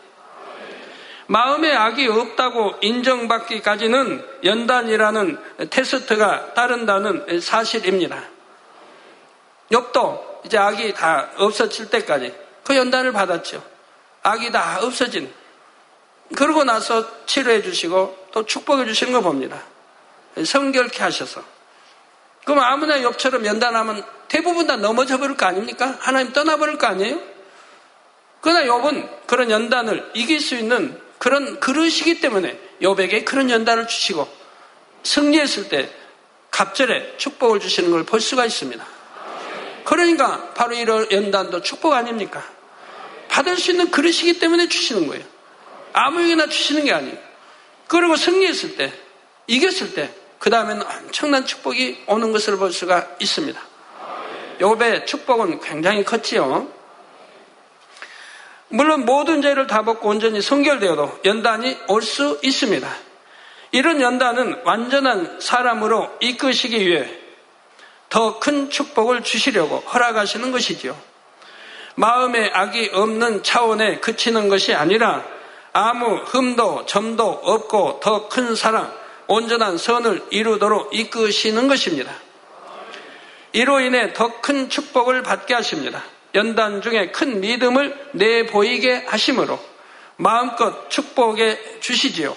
마음에 1.27 1.73
악이 1.73 2.07
없다고 2.07 2.75
인정받기까지는 2.81 4.25
연단이라는 4.43 5.39
테스트가 5.69 6.53
따른다는 6.53 7.41
사실입니다. 7.41 8.23
욥도 9.71 10.45
이제 10.45 10.57
악이 10.57 10.93
다 10.93 11.29
없어질 11.37 11.89
때까지 11.89 12.35
그 12.63 12.75
연단을 12.75 13.11
받았죠. 13.11 13.63
악이 14.21 14.51
다 14.51 14.79
없어진. 14.81 15.31
그러고 16.35 16.63
나서 16.63 17.25
치료해 17.25 17.61
주시고 17.61 18.27
또 18.31 18.45
축복해 18.45 18.85
주시는 18.85 19.13
거 19.13 19.21
봅니다. 19.21 19.61
성결케 20.43 21.01
하셔서. 21.01 21.54
그럼 22.45 22.59
아무나 22.59 22.97
욥처럼 22.99 23.45
연단하면 23.45 24.03
대부분 24.27 24.67
다 24.67 24.75
넘어져 24.75 25.17
버릴 25.17 25.35
거 25.35 25.45
아닙니까? 25.45 25.97
하나님 25.99 26.31
떠나버릴 26.31 26.77
거 26.77 26.87
아니에요? 26.87 27.19
그러나 28.41 28.63
욥은 28.63 29.27
그런 29.27 29.49
연단을 29.49 30.11
이길 30.13 30.39
수 30.39 30.55
있는 30.55 30.99
그런 31.17 31.59
그릇이기 31.59 32.21
때문에 32.21 32.59
욥에게 32.81 33.25
그런 33.25 33.49
연단을 33.49 33.87
주시고 33.87 34.27
승리했을 35.03 35.69
때 35.69 35.89
갑절에 36.51 37.15
축복을 37.17 37.59
주시는 37.59 37.91
걸 37.91 38.03
볼 38.03 38.21
수가 38.21 38.45
있습니다. 38.45 38.85
그러니까 39.83 40.53
바로 40.53 40.75
이런 40.75 41.07
연단도 41.11 41.61
축복 41.61 41.93
아닙니까? 41.93 42.43
받을 43.27 43.57
수 43.57 43.71
있는 43.71 43.91
그릇이기 43.91 44.39
때문에 44.39 44.67
주시는 44.69 45.07
거예요. 45.07 45.23
아무에게나 45.93 46.47
주시는 46.47 46.85
게 46.85 46.93
아니에요. 46.93 47.17
그리고 47.87 48.15
승리했을 48.15 48.77
때, 48.77 48.91
이겼을 49.47 49.93
때, 49.93 50.13
그 50.45 50.51
다음에는 50.51 50.85
엄청난 50.85 51.43
축복이 51.43 52.03
오는 52.05 52.31
것을 52.31 52.57
볼 52.57 52.71
수가 52.71 53.07
있습니다. 53.17 53.59
욥의 54.59 55.07
축복은 55.07 55.59
굉장히 55.59 56.03
컸지요. 56.03 56.67
물론 58.67 59.05
모든 59.05 59.41
죄를 59.41 59.65
다 59.65 59.81
벗고 59.81 60.09
온전히 60.09 60.43
성결되어도 60.43 61.21
연단이 61.25 61.75
올 61.87 62.03
수 62.03 62.39
있습니다. 62.43 62.87
이런 63.71 64.01
연단은 64.01 64.61
완전한 64.65 65.39
사람으로 65.41 66.15
이끄시기 66.19 66.77
위해 66.85 67.09
더 68.09 68.39
큰 68.39 68.69
축복을 68.69 69.23
주시려고 69.23 69.77
허락하시는 69.79 70.51
것이지요. 70.51 70.95
마음에 71.95 72.51
악이 72.53 72.91
없는 72.93 73.41
차원에 73.41 73.99
그치는 73.99 74.49
것이 74.49 74.75
아니라 74.75 75.25
아무 75.73 76.17
흠도 76.17 76.85
점도 76.85 77.31
없고 77.31 77.99
더 77.99 78.29
큰 78.29 78.53
사랑, 78.53 79.04
온전한 79.27 79.77
선을 79.77 80.23
이루도록 80.29 80.93
이끄시는 80.93 81.67
것입니다. 81.67 82.11
이로 83.53 83.79
인해 83.79 84.13
더 84.13 84.41
큰 84.41 84.69
축복을 84.69 85.23
받게 85.23 85.53
하십니다. 85.53 86.03
연단 86.35 86.81
중에 86.81 87.11
큰 87.11 87.39
믿음을 87.39 88.09
내보이게 88.11 89.05
하심으로 89.07 89.59
마음껏 90.17 90.89
축복해 90.89 91.79
주시지요. 91.79 92.35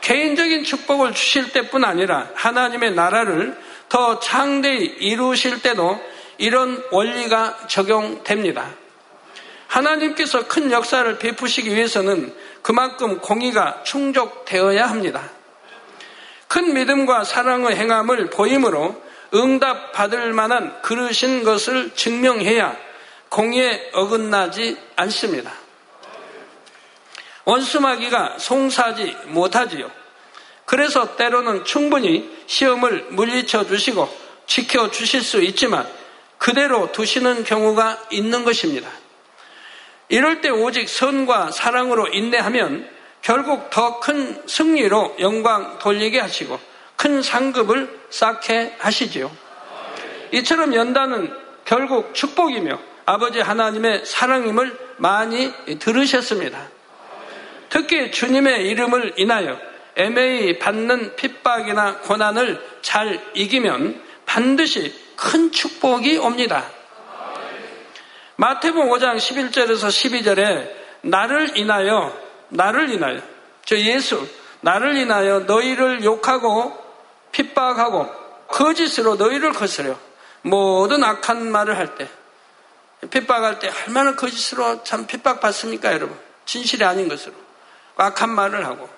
개인적인 0.00 0.64
축복을 0.64 1.12
주실 1.14 1.52
때뿐 1.52 1.84
아니라 1.84 2.30
하나님의 2.34 2.94
나라를 2.94 3.56
더 3.88 4.18
창대히 4.18 4.84
이루실 4.98 5.62
때도 5.62 6.00
이런 6.38 6.82
원리가 6.90 7.66
적용됩니다. 7.68 8.74
하나님께서 9.68 10.48
큰 10.48 10.72
역사를 10.72 11.18
베푸시기 11.18 11.74
위해서는 11.74 12.34
그만큼 12.62 13.20
공의가 13.20 13.82
충족되어야 13.84 14.86
합니다. 14.86 15.30
큰 16.52 16.74
믿음과 16.74 17.24
사랑의 17.24 17.76
행함을 17.76 18.28
보임으로 18.28 19.02
응답 19.32 19.92
받을 19.92 20.34
만한 20.34 20.82
그러신 20.82 21.44
것을 21.44 21.94
증명해야 21.94 22.76
공의에 23.30 23.88
어긋나지 23.94 24.76
않습니다. 24.96 25.50
원수마귀가 27.46 28.34
송사하지 28.38 29.16
못하지요. 29.28 29.90
그래서 30.66 31.16
때로는 31.16 31.64
충분히 31.64 32.30
시험을 32.46 33.06
물리쳐 33.12 33.64
주시고 33.64 34.14
지켜 34.44 34.90
주실 34.90 35.22
수 35.22 35.42
있지만 35.42 35.88
그대로 36.36 36.92
두시는 36.92 37.44
경우가 37.44 38.08
있는 38.10 38.44
것입니다. 38.44 38.90
이럴 40.10 40.42
때 40.42 40.50
오직 40.50 40.86
선과 40.90 41.50
사랑으로 41.50 42.08
인내하면 42.08 42.86
결국 43.22 43.70
더 43.70 44.00
큰 44.00 44.42
승리로 44.46 45.16
영광 45.20 45.78
돌리게 45.78 46.18
하시고 46.18 46.58
큰 46.96 47.22
상급을 47.22 48.00
쌓게 48.10 48.74
하시지요. 48.78 49.30
이처럼 50.32 50.74
연단은 50.74 51.32
결국 51.64 52.14
축복이며 52.14 52.78
아버지 53.06 53.40
하나님의 53.40 54.04
사랑임을 54.04 54.76
많이 54.96 55.52
들으셨습니다. 55.78 56.68
특히 57.68 58.10
주님의 58.10 58.68
이름을 58.68 59.14
인하여 59.16 59.58
애매히 59.94 60.58
받는 60.58 61.16
핍박이나 61.16 61.98
고난을 61.98 62.60
잘 62.82 63.20
이기면 63.34 64.02
반드시 64.26 64.94
큰 65.16 65.52
축복이 65.52 66.18
옵니다. 66.18 66.64
마태복음 68.36 68.88
5장 68.88 69.16
11절에서 69.16 69.88
12절에 69.88 70.70
나를 71.02 71.56
인하여 71.56 72.21
나를 72.52 72.90
인하여 72.90 73.20
저 73.64 73.76
예수 73.76 74.26
나를 74.60 74.96
인하여 74.96 75.40
너희를 75.40 76.04
욕하고 76.04 76.76
핍박하고 77.32 78.08
거짓으로 78.48 79.16
너희를 79.16 79.52
거스려 79.52 79.96
모든 80.42 81.02
악한 81.02 81.50
말을 81.50 81.76
할 81.76 81.94
때 81.96 82.08
핍박할 83.10 83.58
때 83.58 83.70
얼마나 83.86 84.14
거짓으로 84.14 84.84
참 84.84 85.06
핍박받습니까 85.06 85.92
여러분 85.92 86.16
진실이 86.44 86.84
아닌 86.84 87.08
것으로 87.08 87.34
악한 87.96 88.30
말을 88.30 88.64
하고 88.66 88.88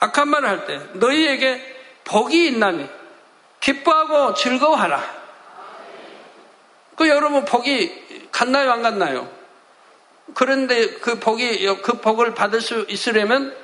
악한 0.00 0.28
말을 0.28 0.48
할 0.48 0.66
때 0.66 0.80
너희에게 0.94 1.76
복이 2.04 2.46
있나니 2.46 2.88
기뻐하고 3.60 4.34
즐거워하라. 4.34 5.02
그 6.96 7.08
여러분 7.08 7.44
복이 7.44 8.28
갔나요 8.30 8.70
안 8.72 8.82
갔나요? 8.82 9.28
그런데 10.34 10.88
그 10.94 11.18
복이 11.18 11.66
그 11.82 12.00
복을 12.00 12.34
받을 12.34 12.60
수 12.60 12.84
있으려면 12.88 13.54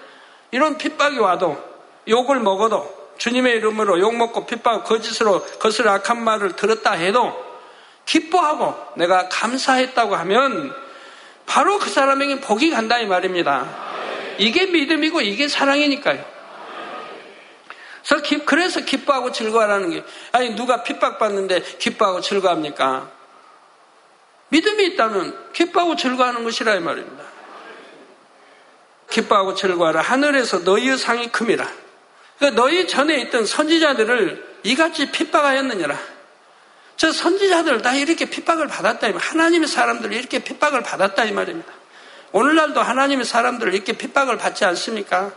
이런 0.51 0.79
핍박이 0.79 1.19
와도 1.19 1.63
욕을 2.09 2.41
먹어도 2.41 3.03
주님의 3.19 3.57
이름으로 3.57 4.01
욕 4.01 4.17
먹고 4.17 4.47
핍박 4.47 4.85
거짓으로 4.85 5.45
거슬 5.59 5.89
악한 5.89 6.23
말을 6.23 6.57
들었다 6.57 6.93
해도 6.93 7.33
기뻐하고 8.05 8.75
내가 8.97 9.29
감사했다고 9.29 10.17
하면 10.17 10.75
바로 11.47 11.79
그 11.79 11.91
사람에게 11.91 12.41
복이 12.41 12.71
간다 12.71 12.99
이 12.99 13.07
말입니다. 13.07 13.69
이게 14.39 14.67
믿음이고 14.67 15.21
이게 15.21 15.49
사랑이니까요. 15.49 16.33
그래서 18.45 18.81
기뻐하고 18.81 19.33
즐거워하라는 19.33 19.91
게 19.91 20.05
아니 20.33 20.55
누가 20.57 20.83
핍박 20.83 21.19
받는데 21.19 21.63
기뻐하고 21.79 22.21
즐거합니까? 22.21 23.11
믿음이 24.53 24.85
있다면 24.89 25.53
기뻐하고 25.55 25.97
즐거워하는 25.97 26.45
것이라 26.45 26.75
이 26.75 26.81
말입니다. 26.81 27.25
기뻐하고 29.11 29.55
즐거워하라 29.55 30.03
하늘에서 30.03 30.59
너희의 30.59 30.99
상이 30.99 31.33
큼이라. 31.33 31.67
그러니까 32.39 32.63
너희 32.63 32.87
전에 32.87 33.19
있던 33.23 33.47
선지자들을 33.47 34.59
이같이 34.65 35.11
핍박하였느냐라. 35.11 35.99
저 36.97 37.11
선지자들 37.11 37.81
다 37.81 37.95
이렇게 37.95 38.27
핍박을 38.27 38.69
받았다. 38.69 39.09
하나님의 39.17 39.69
사람들 39.69 40.13
이렇게 40.13 40.41
핍박을 40.41 40.83
받았다 40.83 41.25
이 41.25 41.33
말입니다. 41.33 41.73
오늘날도 42.33 42.81
하나님의 42.83 43.25
사람들을 43.25 43.75
이렇게 43.75 43.95
핍박을 43.95 44.37
받지 44.37 44.67
않습니까? 44.67 45.33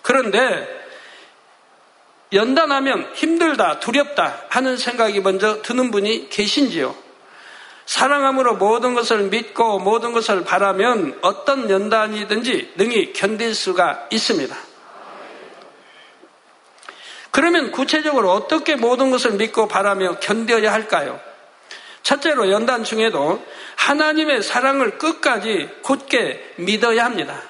그런데 0.00 0.66
연단하면 2.32 3.12
힘들다, 3.14 3.78
두렵다 3.80 4.44
하는 4.48 4.78
생각이 4.78 5.20
먼저 5.20 5.60
드는 5.60 5.90
분이 5.90 6.30
계신지요? 6.30 7.05
사랑함으로 7.86 8.56
모든 8.56 8.94
것을 8.94 9.24
믿고 9.24 9.78
모든 9.78 10.12
것을 10.12 10.44
바라면 10.44 11.18
어떤 11.22 11.70
연단이든지 11.70 12.74
능히 12.76 13.12
견딜 13.12 13.54
수가 13.54 14.08
있습니다. 14.10 14.56
그러면 17.30 17.70
구체적으로 17.70 18.32
어떻게 18.32 18.76
모든 18.76 19.10
것을 19.10 19.32
믿고 19.32 19.68
바라며 19.68 20.18
견뎌야 20.18 20.72
할까요? 20.72 21.20
첫째로 22.02 22.50
연단 22.50 22.82
중에도 22.82 23.44
하나님의 23.76 24.42
사랑을 24.42 24.98
끝까지 24.98 25.68
굳게 25.82 26.54
믿어야 26.56 27.04
합니다. 27.04 27.42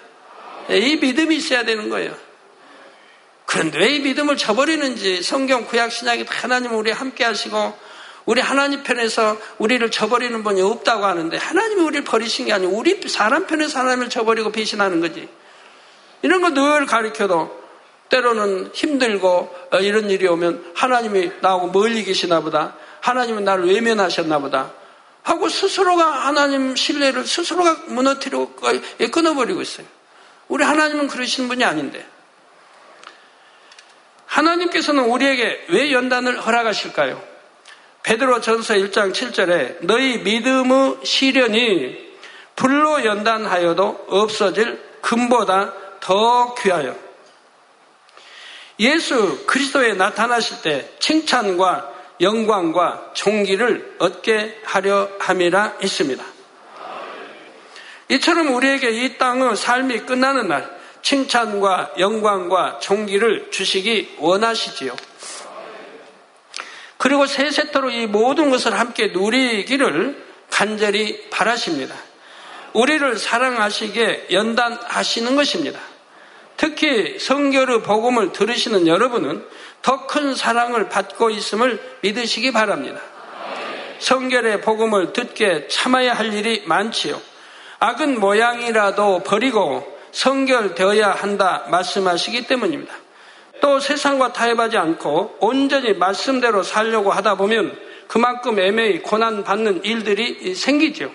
이 0.68 0.96
믿음이 0.96 1.36
있어야 1.36 1.64
되는 1.64 1.88
거예요. 1.88 2.14
그런데 3.46 3.78
왜 3.78 3.94
이 3.94 4.00
믿음을 4.00 4.36
저버리는지 4.36 5.22
성경 5.22 5.66
구약 5.66 5.92
신약이 5.92 6.24
하나님 6.28 6.74
우리 6.74 6.90
함께 6.90 7.24
하시고 7.24 7.78
우리 8.26 8.40
하나님 8.40 8.82
편에서 8.82 9.38
우리를 9.58 9.88
저버리는 9.90 10.42
분이 10.42 10.60
없다고 10.60 11.04
하는데 11.04 11.36
하나님이 11.36 11.80
우리를 11.80 12.04
버리신 12.04 12.46
게 12.46 12.52
아니고 12.52 12.76
우리 12.76 13.00
사람 13.08 13.46
편에서 13.46 13.78
하나님을 13.80 14.10
저버리고 14.10 14.50
배신하는 14.50 15.00
거지. 15.00 15.28
이런 16.22 16.42
거 16.42 16.50
늘 16.50 16.86
가르쳐도 16.86 17.64
때로는 18.08 18.70
힘들고 18.72 19.54
어, 19.72 19.78
이런 19.78 20.10
일이 20.10 20.26
오면 20.26 20.72
하나님이 20.74 21.32
나하고 21.40 21.68
멀리 21.68 22.02
계시나 22.04 22.40
보다. 22.40 22.74
하나님은 23.00 23.44
나를 23.44 23.66
외면하셨나 23.66 24.40
보다. 24.40 24.72
하고 25.22 25.48
스스로가 25.48 26.26
하나님 26.26 26.74
신뢰를 26.76 27.24
스스로가 27.24 27.82
무너뜨리고 27.86 28.54
끊어버리고 29.12 29.60
있어요. 29.62 29.86
우리 30.48 30.64
하나님은 30.64 31.08
그러신 31.08 31.48
분이 31.48 31.64
아닌데. 31.64 32.06
하나님께서는 34.26 35.04
우리에게 35.04 35.66
왜 35.68 35.92
연단을 35.92 36.40
허락하실까요? 36.40 37.35
베드로 38.06 38.40
전서 38.40 38.74
1장 38.74 39.12
7절에 39.12 39.78
너희 39.80 40.18
믿음의 40.18 40.98
시련이 41.02 42.06
불로 42.54 43.04
연단하여도 43.04 44.06
없어질 44.08 44.80
금보다 45.00 45.72
더 45.98 46.54
귀하여 46.54 46.96
예수 48.78 49.44
그리스도에 49.46 49.94
나타나실 49.94 50.62
때 50.62 50.90
칭찬과 51.00 51.94
영광과 52.20 53.10
종기를 53.12 53.96
얻게 53.98 54.56
하려 54.62 55.10
함이라 55.18 55.78
했습니다. 55.82 56.24
이처럼 58.08 58.54
우리에게 58.54 58.90
이 58.90 59.18
땅의 59.18 59.56
삶이 59.56 60.00
끝나는 60.06 60.46
날 60.46 60.78
칭찬과 61.02 61.94
영광과 61.98 62.78
종기를 62.78 63.50
주시기 63.50 64.14
원하시지요. 64.20 64.94
그리고 67.06 67.24
세세토록 67.24 67.94
이 67.94 68.08
모든 68.08 68.50
것을 68.50 68.76
함께 68.76 69.12
누리기를 69.14 70.26
간절히 70.50 71.30
바라십니다. 71.30 71.94
우리를 72.72 73.16
사랑하시게 73.16 74.26
연단하시는 74.32 75.36
것입니다. 75.36 75.78
특히 76.56 77.20
성결의 77.20 77.84
복음을 77.84 78.32
들으시는 78.32 78.88
여러분은 78.88 79.46
더 79.82 80.08
큰 80.08 80.34
사랑을 80.34 80.88
받고 80.88 81.30
있음을 81.30 81.80
믿으시기 82.00 82.50
바랍니다. 82.50 83.00
성결의 84.00 84.60
복음을 84.62 85.12
듣게 85.12 85.68
참아야 85.68 86.12
할 86.12 86.34
일이 86.34 86.64
많지요. 86.66 87.22
악은 87.78 88.18
모양이라도 88.18 89.20
버리고 89.20 89.96
성결되어야 90.10 91.12
한다 91.12 91.66
말씀하시기 91.68 92.48
때문입니다. 92.48 93.05
또 93.60 93.80
세상과 93.80 94.32
타협하지 94.32 94.76
않고 94.76 95.36
온전히 95.40 95.94
말씀대로 95.94 96.62
살려고 96.62 97.10
하다 97.10 97.36
보면 97.36 97.76
그만큼 98.08 98.58
애매히 98.58 99.02
고난받는 99.02 99.84
일들이 99.84 100.54
생기죠. 100.54 101.10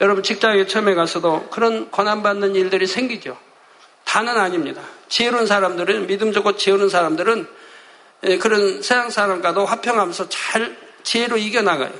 여러분 0.00 0.22
직장에 0.22 0.66
처음에 0.66 0.94
가서도 0.94 1.48
그런 1.50 1.90
고난받는 1.90 2.54
일들이 2.54 2.86
생기죠. 2.86 3.36
다는 4.04 4.38
아닙니다. 4.38 4.82
지혜로운 5.08 5.46
사람들은 5.46 6.06
믿음 6.06 6.32
좋고 6.32 6.56
지혜로운 6.56 6.88
사람들은 6.88 7.46
예, 8.24 8.38
그런 8.38 8.82
세상 8.82 9.10
사람과도 9.10 9.66
화평하면서 9.66 10.28
잘 10.28 10.76
지혜로 11.02 11.36
이겨나가요. 11.36 11.92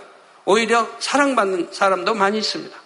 오히려 0.47 0.89
사랑받는 0.99 1.69
사람도 1.71 2.15
많이 2.15 2.39
있습니다. 2.39 2.77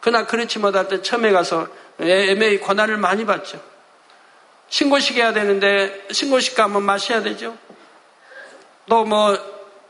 그러나 0.00 0.26
그렇지 0.26 0.58
못할 0.58 0.88
때 0.88 1.02
처음에 1.02 1.32
가서 1.32 1.66
애매히 2.00 2.58
고난을 2.58 2.96
많이 2.96 3.24
받죠. 3.26 3.60
신고식 4.70 5.16
해야 5.16 5.32
되는데 5.32 6.06
신고식 6.10 6.54
가면 6.54 6.82
마셔야 6.82 7.22
되죠. 7.22 7.56
또 8.88 9.04
뭐 9.04 9.36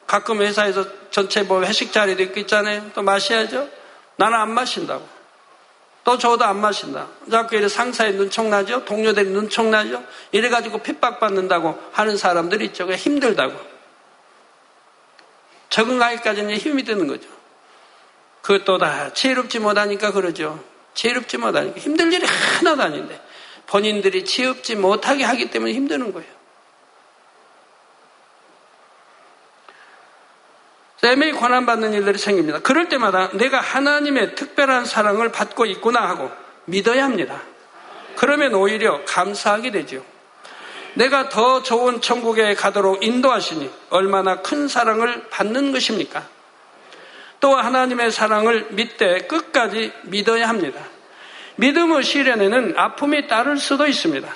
가끔 0.06 0.40
회사에서 0.40 0.86
전체 1.10 1.42
뭐 1.42 1.62
회식 1.62 1.92
자리도 1.92 2.22
있고 2.24 2.40
있잖아요. 2.40 2.90
또 2.94 3.02
마셔야죠. 3.02 3.68
나는 4.16 4.38
안 4.38 4.50
마신다고. 4.52 5.06
또 6.02 6.16
저도 6.16 6.44
안 6.44 6.60
마신다. 6.60 7.08
자꾸 7.30 7.56
이래 7.56 7.68
상사에 7.68 8.12
눈총나죠? 8.12 8.86
동료들이 8.86 9.28
눈총나죠? 9.28 10.02
이래가지고 10.32 10.78
핍박받는다고 10.78 11.78
하는 11.92 12.16
사람들이 12.16 12.64
있죠. 12.66 12.90
힘들다고. 12.90 13.54
적응하기까지는 15.68 16.56
힘이 16.56 16.84
드는 16.84 17.06
거죠. 17.06 17.28
그것도 18.40 18.78
다 18.78 19.12
지혜롭지 19.12 19.58
못하니까 19.58 20.12
그러죠. 20.12 20.64
지혜롭지 20.94 21.36
못하니까 21.36 21.78
힘들 21.78 22.10
일이 22.10 22.24
하나도 22.24 22.82
아닌데 22.82 23.20
본인들이 23.68 24.24
지혜롭지 24.24 24.76
못하게 24.76 25.24
하기 25.24 25.50
때문에 25.50 25.72
힘드는 25.72 26.12
거예요. 26.12 26.38
쌤이 31.00 31.32
권한받는 31.32 31.92
일들이 31.92 32.18
생깁니다. 32.18 32.58
그럴 32.58 32.88
때마다 32.88 33.30
내가 33.32 33.60
하나님의 33.60 34.34
특별한 34.34 34.84
사랑을 34.84 35.30
받고 35.30 35.66
있구나 35.66 36.08
하고 36.08 36.30
믿어야 36.64 37.04
합니다. 37.04 37.40
그러면 38.16 38.54
오히려 38.54 39.04
감사하게 39.04 39.70
되죠. 39.70 40.04
내가 40.94 41.28
더 41.28 41.62
좋은 41.62 42.00
천국에 42.00 42.54
가도록 42.54 43.04
인도하시니 43.04 43.70
얼마나 43.90 44.42
큰 44.42 44.66
사랑을 44.66 45.28
받는 45.28 45.70
것입니까? 45.72 46.26
또 47.38 47.54
하나님의 47.54 48.10
사랑을 48.10 48.66
믿되 48.70 49.18
끝까지 49.28 49.92
믿어야 50.02 50.48
합니다. 50.48 50.80
믿음의 51.58 52.04
시련에는 52.04 52.74
아픔이 52.76 53.26
따를 53.26 53.58
수도 53.58 53.86
있습니다. 53.86 54.28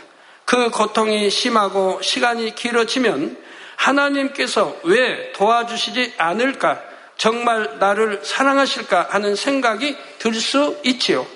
그 0.45 0.71
고통이 0.71 1.31
심하고 1.31 2.01
시간이 2.03 2.55
길어지면 2.55 3.37
하나님께서 3.77 4.77
왜 4.85 5.33
도와주시지 5.33 6.15
않을까? 6.19 6.81
정말 7.17 7.79
나를 7.79 8.21
사랑하실까 8.25 9.09
하는 9.11 9.37
생각이 9.37 9.97
들 10.19 10.35
수 10.35 10.79
있지요. 10.85 11.27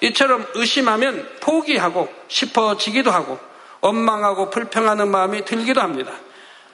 이처럼 0.00 0.46
의심하면 0.54 1.28
포기하고 1.40 2.12
싶어지기도 2.26 3.12
하고 3.12 3.38
원망하고 3.80 4.50
불평하는 4.50 5.08
마음이 5.08 5.44
들기도 5.44 5.80
합니다. 5.80 6.12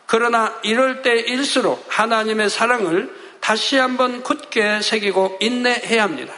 그러나 0.06 0.58
이럴 0.62 1.02
때일수록 1.02 1.84
하나님의 1.88 2.48
사랑을 2.48 3.14
다시 3.40 3.76
한번 3.76 4.22
굳게 4.22 4.80
새기고 4.80 5.36
인내해야 5.40 6.02
합니다. 6.02 6.32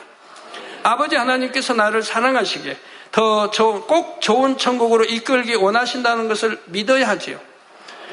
아버지 0.83 1.17
하나님께서 1.17 1.75
나를 1.75 2.03
사랑하시기에 2.03 2.77
더꼭 3.13 4.21
좋은 4.21 4.57
천국으로 4.57 5.05
이끌기 5.05 5.55
원하신다는 5.55 6.29
것을 6.29 6.61
믿어야 6.67 7.09
하지요. 7.09 7.39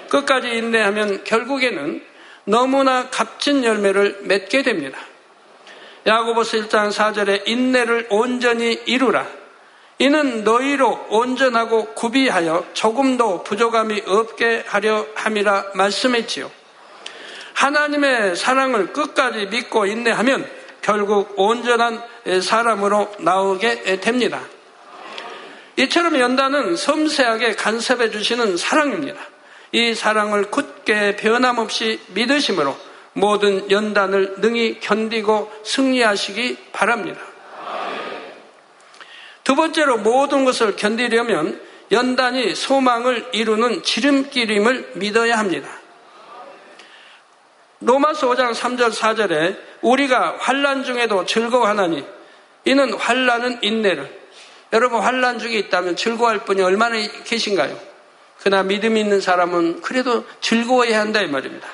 끝까지 0.09 0.47
인내하면 0.49 1.23
결국에는 1.23 2.03
너무나 2.45 3.09
값진 3.09 3.63
열매를 3.63 4.19
맺게 4.23 4.63
됩니다. 4.63 4.97
야고보서 6.05 6.57
1장 6.57 6.91
4절에 6.91 7.47
인내를 7.47 8.07
온전히 8.09 8.81
이루라. 8.85 9.27
이는 9.99 10.43
너희로 10.43 11.07
온전하고 11.09 11.93
구비하여 11.95 12.65
조금도 12.73 13.43
부족함이 13.43 14.03
없게 14.05 14.63
하려 14.67 15.05
함이라 15.15 15.65
말씀했지요. 15.73 16.49
하나님의 17.53 18.35
사랑을 18.35 18.93
끝까지 18.93 19.47
믿고 19.47 19.87
인내하면 19.87 20.47
결국 20.81 21.33
온전한 21.35 22.01
사람으로 22.41 23.13
나오게 23.19 23.99
됩니다. 23.99 24.41
이처럼 25.77 26.19
연단은 26.19 26.75
섬세하게 26.75 27.55
간섭해 27.55 28.09
주시는 28.09 28.57
사랑입니다. 28.57 29.19
이 29.71 29.93
사랑을 29.93 30.49
굳게 30.49 31.17
변함없이 31.17 31.99
믿으심으로 32.13 32.75
모든 33.13 33.69
연단을 33.69 34.35
능히 34.39 34.79
견디고 34.79 35.51
승리하시기 35.63 36.57
바랍니다. 36.71 37.19
두 39.43 39.55
번째로 39.55 39.97
모든 39.97 40.45
것을 40.45 40.75
견디려면 40.75 41.61
연단이 41.91 42.53
소망을 42.53 43.29
이루는 43.31 43.83
지름길임을 43.83 44.91
믿어야 44.95 45.37
합니다. 45.37 45.69
로마서 47.79 48.27
5장 48.29 48.53
3절 48.53 48.91
4절에 48.91 49.57
우리가 49.81 50.37
환란 50.39 50.83
중에도 50.83 51.25
즐거워하나니 51.25 52.16
이는 52.65 52.93
환란은 52.93 53.59
인내를 53.61 54.17
여러분 54.73 55.01
환란 55.01 55.39
중에 55.39 55.53
있다면 55.53 55.95
즐거워할 55.95 56.39
분이 56.39 56.61
얼마나 56.61 56.97
계신가요? 57.23 57.79
그러나 58.39 58.63
믿음 58.63 58.97
있는 58.97 59.21
사람은 59.21 59.81
그래도 59.81 60.25
즐거워해야 60.41 60.99
한다 60.99 61.21
이 61.21 61.27
말입니다. 61.27 61.67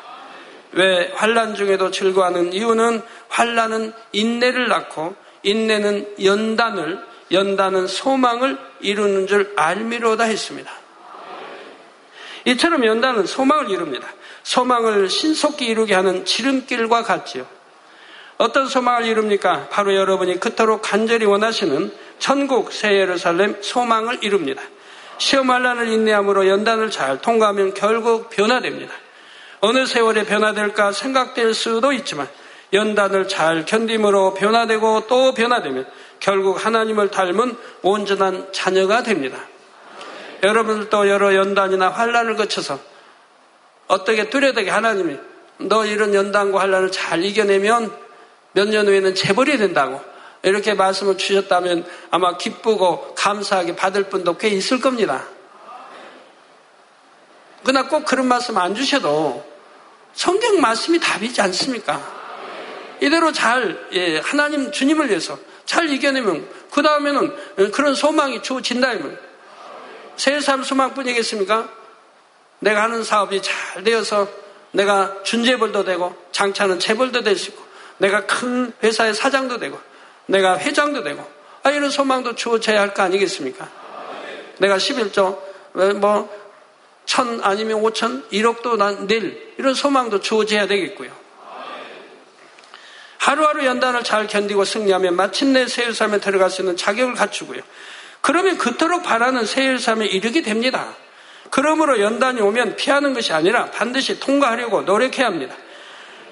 왜 0.74 1.12
환란 1.16 1.56
중에도 1.56 1.92
즐거워하는 1.92 2.54
이유는 2.54 3.02
환란은 3.30 3.94
인내를 4.12 4.68
낳고 4.68 5.16
인내는 5.44 6.16
연단을 6.24 7.04
연단은 7.32 7.88
소망을 7.88 8.58
이루는 8.80 9.28
줄 9.28 9.54
알미로다 9.56 10.24
했습니다. 10.26 10.72
이처럼 12.46 12.86
연단은 12.86 13.26
소망을 13.26 13.70
이룹니다. 13.70 14.08
소망을 14.44 15.10
신속히 15.10 15.66
이루게 15.68 15.94
하는 15.94 16.26
지름길과 16.26 17.04
같지요. 17.04 17.48
어떤 18.38 18.68
소망을 18.68 19.06
이룹니까? 19.06 19.68
바로 19.70 19.96
여러분이 19.96 20.40
그토록 20.40 20.82
간절히 20.82 21.26
원하시는 21.26 21.92
천국 22.20 22.72
새 22.72 22.94
예루살렘 22.94 23.62
소망을 23.62 24.20
이룹니다. 24.22 24.62
시험 25.18 25.52
한란을 25.52 25.88
인내함으로 25.90 26.48
연단을 26.48 26.90
잘 26.90 27.22
통과하면 27.22 27.74
결국 27.74 28.30
변화됩니다. 28.30 28.94
어느 29.60 29.86
세월에 29.86 30.26
변화될까 30.26 30.92
생각될 30.92 31.54
수도 31.54 31.94
있지만 31.94 32.28
연단을 32.74 33.28
잘 33.28 33.66
견딤으로 33.66 34.34
변화되고 34.34 35.08
또 35.08 35.34
변화되면 35.34 35.86
결국 36.20 36.66
하나님을 36.66 37.12
닮은 37.12 37.56
온전한 37.84 38.52
자녀가 38.52 39.04
됩니다. 39.04 39.38
여러분들도 40.42 41.08
여러 41.08 41.36
연단이나 41.36 41.90
환란을 41.90 42.36
거쳐서 42.36 42.80
어떻게 43.88 44.30
뚜렷하게 44.30 44.70
하나님이 44.70 45.18
너 45.60 45.86
이런 45.86 46.14
연단과 46.14 46.60
환란을 46.60 46.92
잘 46.92 47.24
이겨내면 47.24 48.03
몇 48.54 48.68
년 48.70 48.88
후에는 48.88 49.16
재벌이 49.16 49.58
된다고 49.58 50.02
이렇게 50.44 50.74
말씀을 50.74 51.18
주셨다면 51.18 51.86
아마 52.12 52.38
기쁘고 52.38 53.16
감사하게 53.16 53.76
받을 53.76 54.04
분도 54.06 54.38
꽤 54.38 54.50
있을 54.50 54.80
겁니다. 54.80 55.26
그러나 57.64 57.88
꼭 57.88 58.06
그런 58.06 58.28
말씀 58.28 58.58
안 58.58 58.76
주셔도 58.76 59.46
성경 60.14 60.60
말씀이 60.60 61.00
답이지 61.00 61.42
않습니까? 61.42 62.02
이대로 63.02 63.32
잘 63.32 63.88
예, 63.94 64.20
하나님 64.20 64.72
주님을 64.72 65.10
위해서 65.10 65.38
잘 65.66 65.90
이겨내면 65.90 66.48
그 66.72 66.82
다음에는 66.82 67.72
그런 67.72 67.96
소망이 67.96 68.42
주어진다면 68.44 69.18
세상 70.18 70.62
소망뿐이겠습니까? 70.64 71.70
내가 72.60 72.84
하는 72.84 73.04
사업이 73.04 73.42
잘 73.42 73.84
되어서 73.84 74.28
내가 74.72 75.24
준재벌도 75.24 75.86
되고 75.86 76.16
장차는 76.32 76.80
재벌도 76.80 77.24
될 77.24 77.38
수 77.38 77.52
있고 77.52 77.64
내가 77.98 78.26
큰 78.26 78.72
회사의 78.84 79.14
사장도 79.14 79.60
되고 79.60 79.80
내가 80.26 80.58
회장도 80.58 81.04
되고 81.04 81.26
아, 81.64 81.72
이런 81.72 81.90
소망도 81.90 82.36
주어져야 82.36 82.82
할 82.82 82.94
거 82.94 83.04
아니겠습니까? 83.04 83.70
내가 84.60 84.78
11조 84.78 85.40
뭐 86.00 86.44
천 87.06 87.42
아니면 87.44 87.82
오천 87.82 88.30
1억도 88.30 88.78
난 88.78 89.08
낼 89.08 89.54
이런 89.58 89.74
소망도 89.74 90.22
주어져야 90.22 90.68
되겠고요. 90.68 91.12
하루하루 93.18 93.66
연단을 93.66 94.04
잘 94.04 94.28
견디고 94.28 94.66
승리하면 94.66 95.16
마침내 95.16 95.68
세율삼에 95.68 96.20
들어갈 96.20 96.50
수 96.50 96.62
있는 96.62 96.76
자격을 96.76 97.14
갖추고요. 97.16 97.62
그러면 98.22 98.58
그토록 98.58 99.04
바라는 99.04 99.46
세율삼에 99.46 100.06
이르게 100.08 100.42
됩니다. 100.42 100.96
그러므로 101.50 102.02
연단이 102.02 102.42
오면 102.42 102.76
피하는 102.76 103.14
것이 103.14 103.32
아니라 103.32 103.66
반드시 103.66 104.20
통과하려고 104.20 104.82
노력해야 104.82 105.28
합니다. 105.28 105.56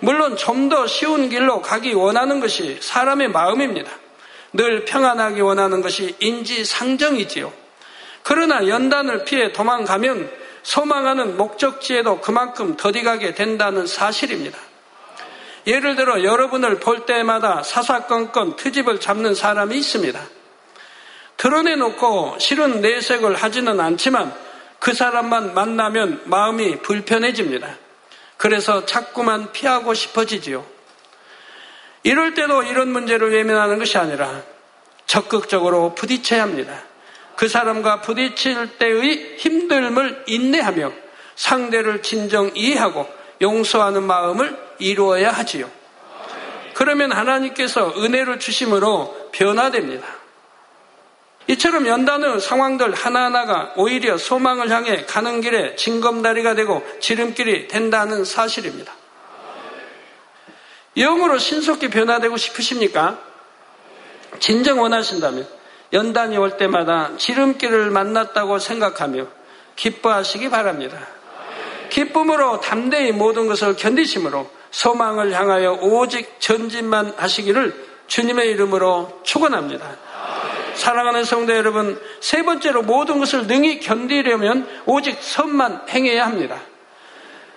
물론 0.02 0.36
좀 0.36 0.70
더 0.70 0.88
쉬운 0.88 1.30
길로 1.30 1.62
가기 1.62 1.94
원하는 1.94 2.40
것이 2.40 2.78
사람의 2.82 3.30
마음입니다. 3.30 3.92
늘 4.54 4.86
평안하기 4.86 5.42
원하는 5.42 5.82
것이 5.82 6.16
인지상정이지요. 6.20 7.52
그러나 8.24 8.68
연단을 8.68 9.24
피해 9.24 9.52
도망가면 9.52 10.32
소망하는 10.64 11.38
목적지에도 11.38 12.22
그만큼 12.22 12.78
더디가게 12.78 13.34
된다는 13.34 13.88
사실입니다. 13.88 14.58
예를 15.68 15.96
들어 15.96 16.24
여러분을 16.24 16.80
볼 16.80 17.06
때마다 17.06 17.64
사사건건 17.64 18.56
트집을 18.56 19.00
잡는 19.00 19.36
사람이 19.36 19.76
있습니다. 19.78 20.20
드러내놓고 21.38 22.38
실은 22.40 22.82
내색을 22.82 23.36
하지는 23.36 23.80
않지만 23.80 24.34
그 24.80 24.94
사람만 24.94 25.54
만나면 25.54 26.22
마음이 26.26 26.82
불편해집니다. 26.82 27.78
그래서 28.42 28.88
자꾸만 28.88 29.52
피하고 29.52 29.94
싶어지지요. 29.94 30.66
이럴 32.02 32.34
때도 32.34 32.64
이런 32.64 32.90
문제를 32.92 33.32
외면하는 33.34 33.78
것이 33.78 34.00
아니라 34.00 34.42
적극적으로 35.06 35.94
부딪혀야 35.94 36.42
합니다. 36.42 36.82
그 37.36 37.48
사람과 37.48 38.02
부딪힐 38.02 38.80
때의 38.80 39.38
힘듦을 39.38 40.24
인내하며 40.26 40.92
상대를 41.36 42.02
진정 42.02 42.50
이해하고 42.56 43.08
용서하는 43.42 44.02
마음을 44.02 44.58
이루어야 44.80 45.30
하지요. 45.30 45.70
그러면 46.74 47.12
하나님께서 47.12 47.94
은혜를 47.96 48.40
주심으로 48.40 49.30
변화됩니다. 49.32 50.08
이처럼 51.52 51.86
연단의 51.86 52.40
상황들 52.40 52.94
하나하나가 52.94 53.74
오히려 53.76 54.18
소망을 54.18 54.70
향해 54.70 55.04
가는 55.06 55.42
길에 55.42 55.76
징검다리가 55.76 56.56
되고 56.56 56.82
지름길이 57.02 57.68
된다는 57.68 58.24
사실입니다. 58.24 58.94
영으로 60.96 61.38
신속히 61.38 61.90
변화되고 61.90 62.38
싶으십니까? 62.38 63.20
진정 64.40 64.80
원하신다면 64.82 65.46
연단이 65.92 66.38
올 66.38 66.56
때마다 66.56 67.18
지름길을 67.18 67.92
만났다고 67.92 68.58
생각하며 68.58 69.28
기뻐하시기 69.76 70.50
바랍니다. 70.50 71.06
기쁨으로 71.90 72.62
담대히 72.62 73.12
모든 73.12 73.48
것을 73.48 73.76
견디심으로 73.76 74.50
소망을 74.72 75.34
향하여 75.34 75.74
오직 75.82 76.40
전진만 76.40 77.14
하시기를 77.18 77.92
주님의 78.08 78.52
이름으로 78.52 79.20
축원합니다. 79.24 80.11
사랑하는 80.76 81.24
성도 81.24 81.56
여러분, 81.56 82.00
세 82.20 82.44
번째로 82.44 82.82
모든 82.82 83.20
것을 83.20 83.48
능히 83.48 83.80
견디려면 83.80 84.68
오직 84.86 85.18
선만 85.22 85.84
행해야 85.90 86.26
합니다. 86.26 86.58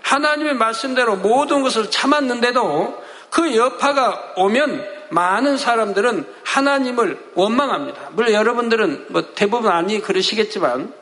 하나님의 0.02 0.54
말씀대로 0.54 1.16
모든 1.16 1.62
것을 1.62 1.90
참았는데도 1.90 3.02
그 3.30 3.56
여파가 3.56 4.34
오면 4.36 4.94
많은 5.10 5.56
사람들은 5.56 6.26
하나님을 6.44 7.18
원망합니다. 7.34 8.10
물론 8.12 8.32
여러분들은 8.32 9.06
뭐 9.08 9.22
대부분 9.34 9.70
아니 9.70 10.00
그러시겠지만 10.00 10.92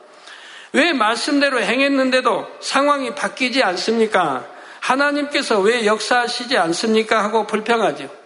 왜 0.73 0.93
말씀대로 0.93 1.61
행했는데도 1.61 2.49
상황이 2.61 3.15
바뀌지 3.15 3.63
않습니까? 3.63 4.47
하나님께서 4.81 5.61
왜 5.61 5.87
역사하시지 5.87 6.57
않습니까? 6.57 7.23
하고 7.23 7.47
불평하죠. 7.47 8.22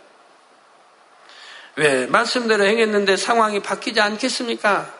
왜 1.76 2.06
말씀대로 2.06 2.64
행했는데 2.64 3.16
상황이 3.16 3.60
바뀌지 3.60 4.00
않겠습니까? 4.00 4.92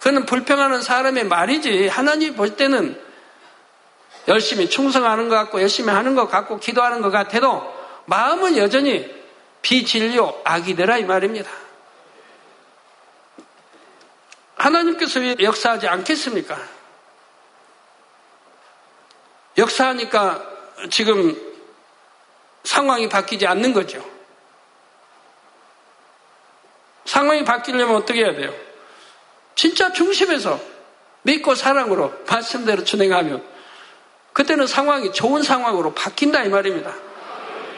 그는 0.00 0.26
불평하는 0.26 0.82
사람의 0.82 1.24
말이지 1.24 1.88
하나님 1.88 2.34
볼 2.34 2.56
때는 2.56 3.00
열심히 4.28 4.68
충성하는 4.68 5.28
것 5.28 5.36
같고 5.36 5.60
열심히 5.60 5.90
하는 5.90 6.14
것 6.14 6.28
같고 6.28 6.58
기도하는 6.58 7.02
것 7.02 7.10
같아도 7.10 7.72
마음은 8.06 8.56
여전히 8.56 9.10
비진료 9.60 10.40
악이더라 10.44 10.98
이 10.98 11.04
말입니다. 11.04 11.50
하나님께서 14.56 15.20
왜 15.20 15.36
역사하지 15.40 15.88
않겠습니까? 15.88 16.58
역사하니까 19.58 20.42
지금 20.90 21.36
상황이 22.62 23.08
바뀌지 23.08 23.46
않는 23.46 23.72
거죠. 23.72 24.13
상황이 27.24 27.42
바뀌려면 27.42 27.96
어떻게 27.96 28.22
해야 28.22 28.34
돼요? 28.34 28.52
진짜 29.54 29.92
중심에서 29.92 30.60
믿고 31.22 31.54
사랑으로 31.54 32.12
말씀대로 32.28 32.84
진행하면 32.84 33.42
그때는 34.34 34.66
상황이 34.66 35.10
좋은 35.12 35.42
상황으로 35.42 35.94
바뀐다 35.94 36.44
이 36.44 36.50
말입니다. 36.50 36.94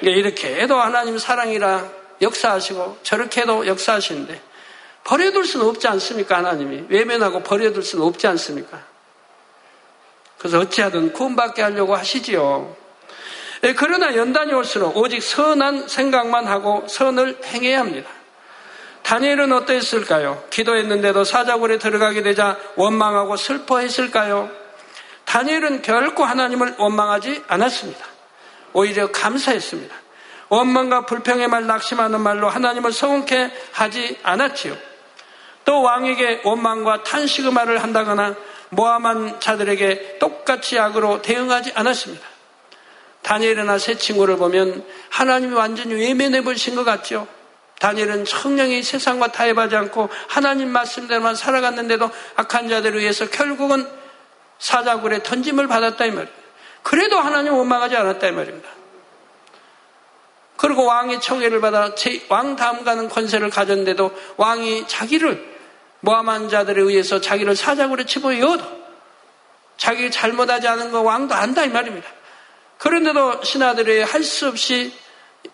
그러니까 0.00 0.20
이렇게 0.20 0.62
해도 0.62 0.80
하나님 0.80 1.16
사랑이라 1.16 1.88
역사하시고 2.20 2.98
저렇게 3.04 3.42
해도 3.42 3.66
역사하시는데 3.66 4.40
버려둘 5.04 5.44
수는 5.44 5.66
없지 5.66 5.87
않습니까 5.87 6.38
하나님이 6.38 6.87
외면하고 6.88 7.42
버려둘 7.44 7.85
수는 7.85 8.04
없지 8.04 8.26
않습니까? 8.26 8.82
그래서 10.38 10.59
어찌하든 10.59 11.12
구원받게 11.12 11.62
하려고 11.62 11.94
하시지요. 11.94 12.74
예, 13.62 13.74
그러나 13.74 14.16
연단이 14.16 14.52
올수록 14.52 14.96
오직 14.96 15.22
선한 15.22 15.87
생각만 15.87 16.46
하고 16.46 16.87
선을 16.88 17.38
행해야 17.44 17.80
합니다. 17.80 18.15
다니엘은 19.07 19.53
어떠했을까요? 19.53 20.42
기도했는데도 20.51 21.23
사자굴에 21.23 21.79
들어가게 21.79 22.23
되자 22.23 22.59
원망하고 22.75 23.37
슬퍼했을까요? 23.37 24.51
다니엘은 25.25 25.83
결코 25.83 26.25
하나님을 26.25 26.75
원망하지 26.77 27.45
않았습니다. 27.47 28.05
오히려 28.73 29.12
감사했습니다. 29.12 29.95
원망과 30.49 31.07
불평의 31.07 31.47
말, 31.47 31.69
낙심하는 31.69 32.21
말로 32.21 32.49
하나님을 32.49 32.92
성케 32.92 33.53
하지 33.71 34.19
않았지요. 34.25 34.77
또 35.64 35.83
왕에게 35.83 36.40
원망과 36.42 37.05
탄식의 37.05 37.53
말을 37.53 37.85
한다거나 37.85 38.35
모함한 38.71 39.38
자들에게 39.38 40.19
똑같이 40.19 40.81
악으로 40.81 41.23
대응하지 41.23 41.73
않았습니다. 41.77 42.27
다니엘이나 43.23 43.79
새 43.79 43.97
친구를 43.99 44.37
보면 44.37 44.85
하나님이 45.11 45.55
완전히 45.55 45.95
외면해 45.95 46.42
버리신 46.42 46.75
것 46.75 46.85
같죠? 46.85 47.29
다니엘은 47.80 48.24
성령이 48.24 48.82
세상과 48.82 49.32
타협하지 49.32 49.76
않고 49.76 50.08
하나님 50.28 50.70
말씀대로만 50.70 51.34
살아갔는데도 51.34 52.10
악한 52.36 52.68
자들에 52.68 52.98
의해서 52.98 53.28
결국은 53.28 53.86
사자굴에 54.58 55.22
던짐을 55.22 55.66
받았다 55.66 56.04
이 56.06 56.10
말입니다. 56.10 56.38
그래도 56.82 57.18
하나님 57.18 57.54
원망하지 57.54 57.96
않았다 57.96 58.26
이 58.28 58.32
말입니다. 58.32 58.68
그리고 60.56 60.86
왕의 60.86 61.20
청해를 61.20 61.60
받아 61.60 61.90
왕 62.30 62.56
다음 62.56 62.82
가는 62.82 63.08
권세를 63.08 63.50
가졌는데도 63.50 64.10
왕이 64.38 64.88
자기를 64.88 65.56
모함한 66.00 66.48
자들에 66.48 66.80
의해서 66.80 67.20
자기를 67.20 67.56
사자굴에 67.56 68.06
집어넣어도 68.06 68.64
자기 69.76 70.10
잘못하지 70.10 70.66
않은 70.68 70.90
거 70.90 71.02
왕도 71.02 71.34
안다 71.34 71.64
이 71.64 71.68
말입니다. 71.68 72.08
그런데도 72.78 73.42
신하들이 73.42 74.02
할 74.02 74.22
수 74.22 74.48
없이 74.48 74.94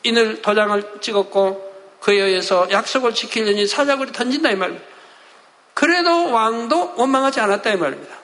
인을 0.04 0.42
도장을 0.42 1.00
찍었고 1.00 1.71
그에 2.02 2.20
의해서 2.20 2.68
약속을 2.70 3.14
지키려니 3.14 3.66
사자굴에 3.66 4.12
던진다 4.12 4.50
이 4.50 4.56
말입니다. 4.56 4.84
그래도 5.74 6.32
왕도 6.32 6.94
원망하지 6.96 7.40
않았다 7.40 7.70
이 7.70 7.76
말입니다. 7.76 8.14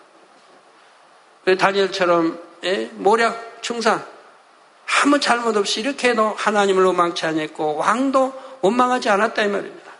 다니엘처럼 1.58 2.38
예? 2.64 2.90
모략 2.94 3.62
충상 3.62 4.04
아무 5.02 5.20
잘못 5.20 5.56
없이 5.56 5.80
이렇게 5.80 6.10
해도 6.10 6.34
하나님을 6.36 6.84
원망치 6.84 7.24
않았고 7.24 7.76
왕도 7.76 8.58
원망하지 8.62 9.08
않았다 9.10 9.44
이 9.44 9.48
말입니다. 9.48 9.92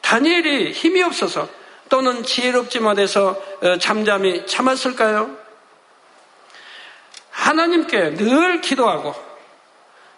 다니엘이 0.00 0.72
힘이 0.72 1.02
없어서 1.02 1.48
또는 1.88 2.22
지혜롭지 2.22 2.78
못해서 2.80 3.40
어, 3.62 3.78
잠잠히 3.78 4.46
참았을까요? 4.46 5.36
하나님께 7.30 8.14
늘 8.14 8.60
기도하고 8.60 9.14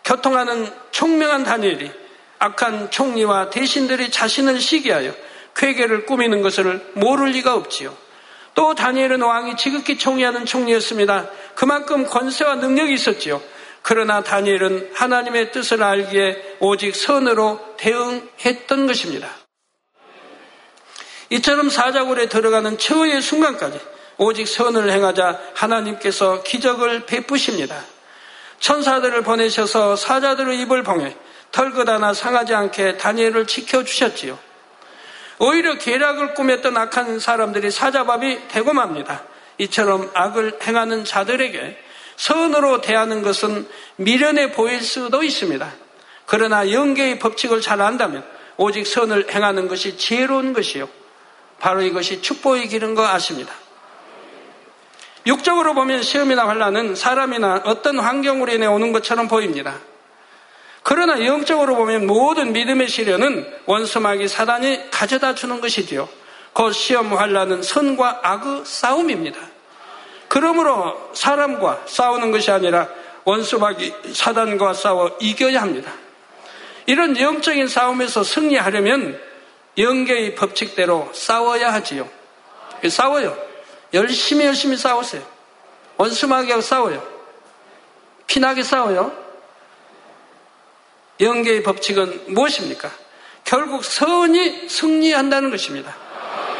교통하는 0.05 0.73
총명한 0.91 1.45
다니엘이 1.45 2.10
악한 2.40 2.90
총리와 2.90 3.50
대신들이 3.50 4.11
자신을 4.11 4.61
시기하여 4.61 5.14
쾌계를 5.55 6.07
꾸미는 6.07 6.42
것을 6.42 6.85
모를 6.94 7.29
리가 7.29 7.55
없지요. 7.55 7.96
또 8.55 8.74
다니엘은 8.74 9.22
왕이 9.22 9.57
지극히 9.57 9.96
총리하는 9.96 10.46
총리였습니다. 10.46 11.29
그만큼 11.55 12.07
권세와 12.07 12.57
능력이 12.57 12.94
있었지요. 12.94 13.40
그러나 13.83 14.22
다니엘은 14.22 14.90
하나님의 14.94 15.53
뜻을 15.53 15.83
알기에 15.83 16.57
오직 16.61 16.96
선으로 16.96 17.61
대응했던 17.76 18.87
것입니다. 18.87 19.29
이처럼 21.31 21.70
사자굴에 21.70 22.29
들어가는 22.29 22.76
최후의 22.79 23.22
순간까지 23.22 23.81
오직 24.16 24.48
선을 24.48 24.90
행하자 24.90 25.40
하나님께서 25.55 26.42
기적을 26.42 27.07
베푸십니다. 27.07 27.85
천사들을 28.59 29.22
보내셔서 29.22 29.96
사자들의 29.96 30.61
입을 30.61 30.83
봉해 30.83 31.14
털것 31.53 31.89
하나 31.89 32.15
상하지 32.15 32.55
않게 32.55 32.97
다니엘을 32.97 33.47
지켜주셨지요. 33.47 34.39
오히려 35.39 35.79
계략을 35.79 36.35
꾸몄던 36.35 36.77
악한 36.77 37.19
사람들이 37.19 37.71
사자밥이 37.71 38.49
되고 38.49 38.73
맙니다. 38.73 39.25
이처럼 39.59 40.11
악을 40.15 40.59
행하는 40.63 41.05
자들에게 41.05 41.79
선으로 42.17 42.83
대하는 42.83 43.23
것은 43.23 43.67
미련해 43.97 44.53
보일 44.53 44.83
수도 44.83 45.23
있습니다. 45.23 45.73
그러나 46.27 46.71
영계의 46.71 47.19
법칙을 47.19 47.61
잘 47.61 47.81
안다면 47.81 48.25
오직 48.57 48.87
선을 48.87 49.33
행하는 49.33 49.69
것이 49.69 49.97
지혜로운 49.97 50.53
것이요. 50.53 50.89
바로 51.59 51.81
이것이 51.81 52.21
축복의 52.21 52.69
길인 52.69 52.95
거 52.95 53.07
아십니다. 53.07 53.53
육적으로 55.27 55.75
보면 55.75 56.03
시험이나 56.03 56.47
환란은 56.47 56.95
사람이나 56.95 57.63
어떤 57.65 57.99
환경으로 57.99 58.53
인해 58.53 58.67
오는 58.67 58.93
것처럼 58.93 59.29
보입니다. 59.29 59.79
그러나 60.83 61.25
영적으로 61.25 61.77
보면 61.77 62.07
모든 62.07 62.53
믿음의 62.53 62.88
시련은 62.88 63.47
원수마귀 63.66 64.29
사단이 64.29 64.90
가져다 64.90 65.35
주는 65.35 65.61
것이지요. 65.61 66.09
그 66.53 66.73
시험 66.73 67.14
환란은 67.16 67.62
선과 67.62 68.21
악의 68.23 68.62
싸움입니다. 68.64 69.38
그러므로 70.29 71.11
사람과 71.12 71.83
싸우는 71.87 72.31
것이 72.31 72.51
아니라 72.51 72.88
원수마귀 73.25 73.95
사단과 74.12 74.75
싸워 74.75 75.16
이겨야 75.21 75.61
합니다. 75.61 75.93
이런 76.87 77.19
영적인 77.19 77.69
싸움에서 77.69 78.25
승리하려면 78.25 79.21
영계의 79.77 80.35
법칙대로 80.35 81.11
싸워야 81.12 81.73
하지요. 81.73 82.09
싸워요. 82.88 83.37
열심히 83.93 84.47
열심히 84.47 84.77
싸우세요. 84.77 85.23
원수마귀하고 85.97 86.62
싸워요. 86.62 87.03
피나게 88.27 88.62
싸워요. 88.62 89.30
영계의 91.20 91.62
법칙은 91.62 92.24
무엇입니까? 92.28 92.90
결국 93.44 93.85
선이 93.85 94.68
승리한다는 94.68 95.50
것입니다. 95.50 95.96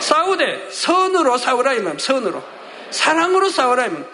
싸우되 0.01 0.69
선으로 0.71 1.39
싸우라 1.39 1.75
이면 1.75 1.99
선으로 1.99 2.43
사랑으로 2.91 3.49
싸우라 3.49 3.87
이면 3.87 4.09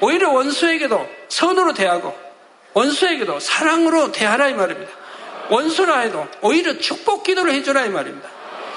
오히려 0.00 0.30
원수에게도 0.30 1.08
선으로 1.28 1.74
대하고 1.74 2.16
원수에게도 2.72 3.40
사랑으로 3.40 4.12
대하라 4.12 4.48
이 4.48 4.54
말입니다. 4.54 4.92
원수라 5.50 6.00
해도 6.00 6.26
오히려 6.40 6.78
축복 6.78 7.24
기도를 7.24 7.52
해주라 7.52 7.86
이 7.86 7.88
말입니다. 7.88 8.28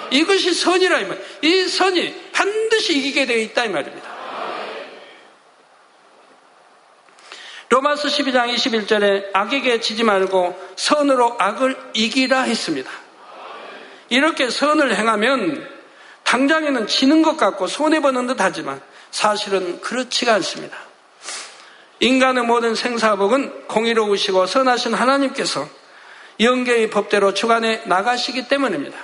이것이 0.09 0.53
선이라 0.53 0.99
이 0.99 1.05
말. 1.05 1.21
이 1.41 1.67
선이 1.67 2.31
반드시 2.31 2.97
이기게 2.97 3.25
되어 3.25 3.37
있다 3.37 3.65
이 3.65 3.69
말입니다. 3.69 4.10
로마서 7.71 8.09
12장 8.09 8.53
21절에 8.53 9.29
악에게 9.31 9.79
지지 9.79 10.03
말고 10.03 10.59
선으로 10.75 11.37
악을 11.39 11.77
이기라 11.93 12.41
했습니다. 12.41 12.91
이렇게 14.09 14.49
선을 14.49 14.93
행하면 14.93 15.65
당장에는 16.25 16.87
지는 16.87 17.21
것 17.21 17.37
같고 17.37 17.67
손해보는 17.67 18.27
듯 18.27 18.41
하지만 18.41 18.81
사실은 19.09 19.79
그렇지가 19.79 20.33
않습니다. 20.35 20.75
인간의 22.01 22.43
모든 22.43 22.75
생사복은 22.75 23.67
공의로우시고 23.69 24.47
선하신 24.47 24.93
하나님께서 24.93 25.65
영계의 26.41 26.89
법대로 26.89 27.33
주관해 27.33 27.83
나가시기 27.85 28.49
때문입니다. 28.49 28.97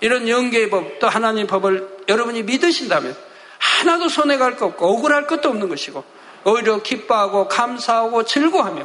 이런 0.00 0.28
영계의 0.28 0.68
법, 0.68 0.98
또 0.98 1.08
하나님 1.08 1.46
법을 1.46 2.04
여러분이 2.08 2.42
믿으신다면 2.42 3.16
하나도 3.58 4.10
손해갈 4.10 4.56
것 4.56 4.66
없고 4.66 4.86
억울할 4.86 5.26
것도 5.26 5.48
없는 5.48 5.70
것이고 5.70 6.04
오히려 6.44 6.82
기뻐하고 6.82 7.48
감사하고 7.48 8.24
즐거워하며 8.24 8.84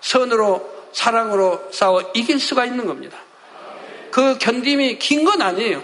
선으로 0.00 0.78
사랑으로 0.92 1.68
싸워 1.72 2.00
이길 2.14 2.40
수가 2.40 2.64
있는 2.64 2.86
겁니다. 2.86 3.18
그 4.10 4.38
견딤이 4.38 4.98
긴 4.98 5.24
건 5.24 5.42
아니에요. 5.42 5.82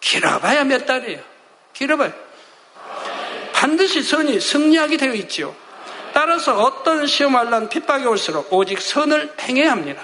길어봐야 0.00 0.64
몇 0.64 0.86
달이에요. 0.86 1.20
길어봐요. 1.72 2.12
반드시 3.52 4.02
선이 4.02 4.40
승리하게 4.40 4.96
되어 4.96 5.14
있지요. 5.14 5.54
따라서 6.12 6.58
어떤 6.58 7.06
시험할란 7.06 7.68
핍박이 7.68 8.06
올수록 8.06 8.52
오직 8.52 8.80
선을 8.80 9.34
행해야 9.40 9.70
합니다. 9.72 10.02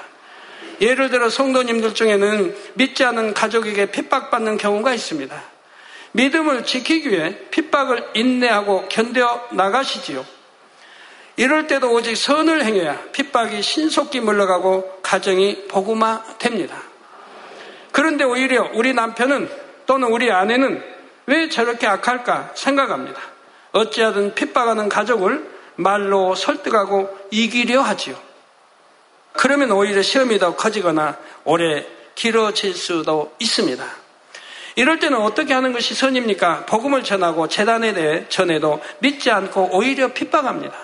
예를 0.80 1.10
들어 1.10 1.30
성도님들 1.30 1.94
중에는 1.94 2.56
믿지 2.74 3.04
않는 3.04 3.34
가족에게 3.34 3.90
핍박받는 3.90 4.58
경우가 4.58 4.92
있습니다. 4.94 5.51
믿음을 6.12 6.64
지키기 6.64 7.10
위해 7.10 7.36
핍박을 7.50 8.10
인내하고 8.14 8.86
견뎌 8.88 9.48
나가시지요. 9.52 10.24
이럴 11.36 11.66
때도 11.66 11.92
오직 11.92 12.16
선을 12.16 12.64
행해야 12.64 12.98
핍박이 13.12 13.62
신속히 13.62 14.20
물러가고 14.20 15.00
가정이 15.02 15.66
복음화 15.68 16.22
됩니다. 16.38 16.76
그런데 17.90 18.24
오히려 18.24 18.70
우리 18.74 18.92
남편은 18.92 19.50
또는 19.86 20.08
우리 20.08 20.30
아내는 20.30 20.82
왜 21.26 21.48
저렇게 21.48 21.86
악할까 21.86 22.52
생각합니다. 22.54 23.20
어찌하든 23.72 24.34
핍박하는 24.34 24.88
가족을 24.88 25.50
말로 25.76 26.34
설득하고 26.34 27.08
이기려 27.30 27.80
하지요. 27.80 28.16
그러면 29.32 29.72
오히려 29.72 30.02
시험이 30.02 30.38
더 30.38 30.54
커지거나 30.54 31.16
오래 31.44 31.86
길어질 32.14 32.74
수도 32.74 33.34
있습니다. 33.38 34.01
이럴 34.74 34.98
때는 34.98 35.20
어떻게 35.20 35.52
하는 35.54 35.72
것이 35.72 35.94
선입니까? 35.94 36.66
복음을 36.66 37.02
전하고 37.02 37.48
재단에 37.48 37.92
대해 37.92 38.24
전해도 38.28 38.80
믿지 39.00 39.30
않고 39.30 39.70
오히려 39.72 40.08
핍박합니다. 40.08 40.74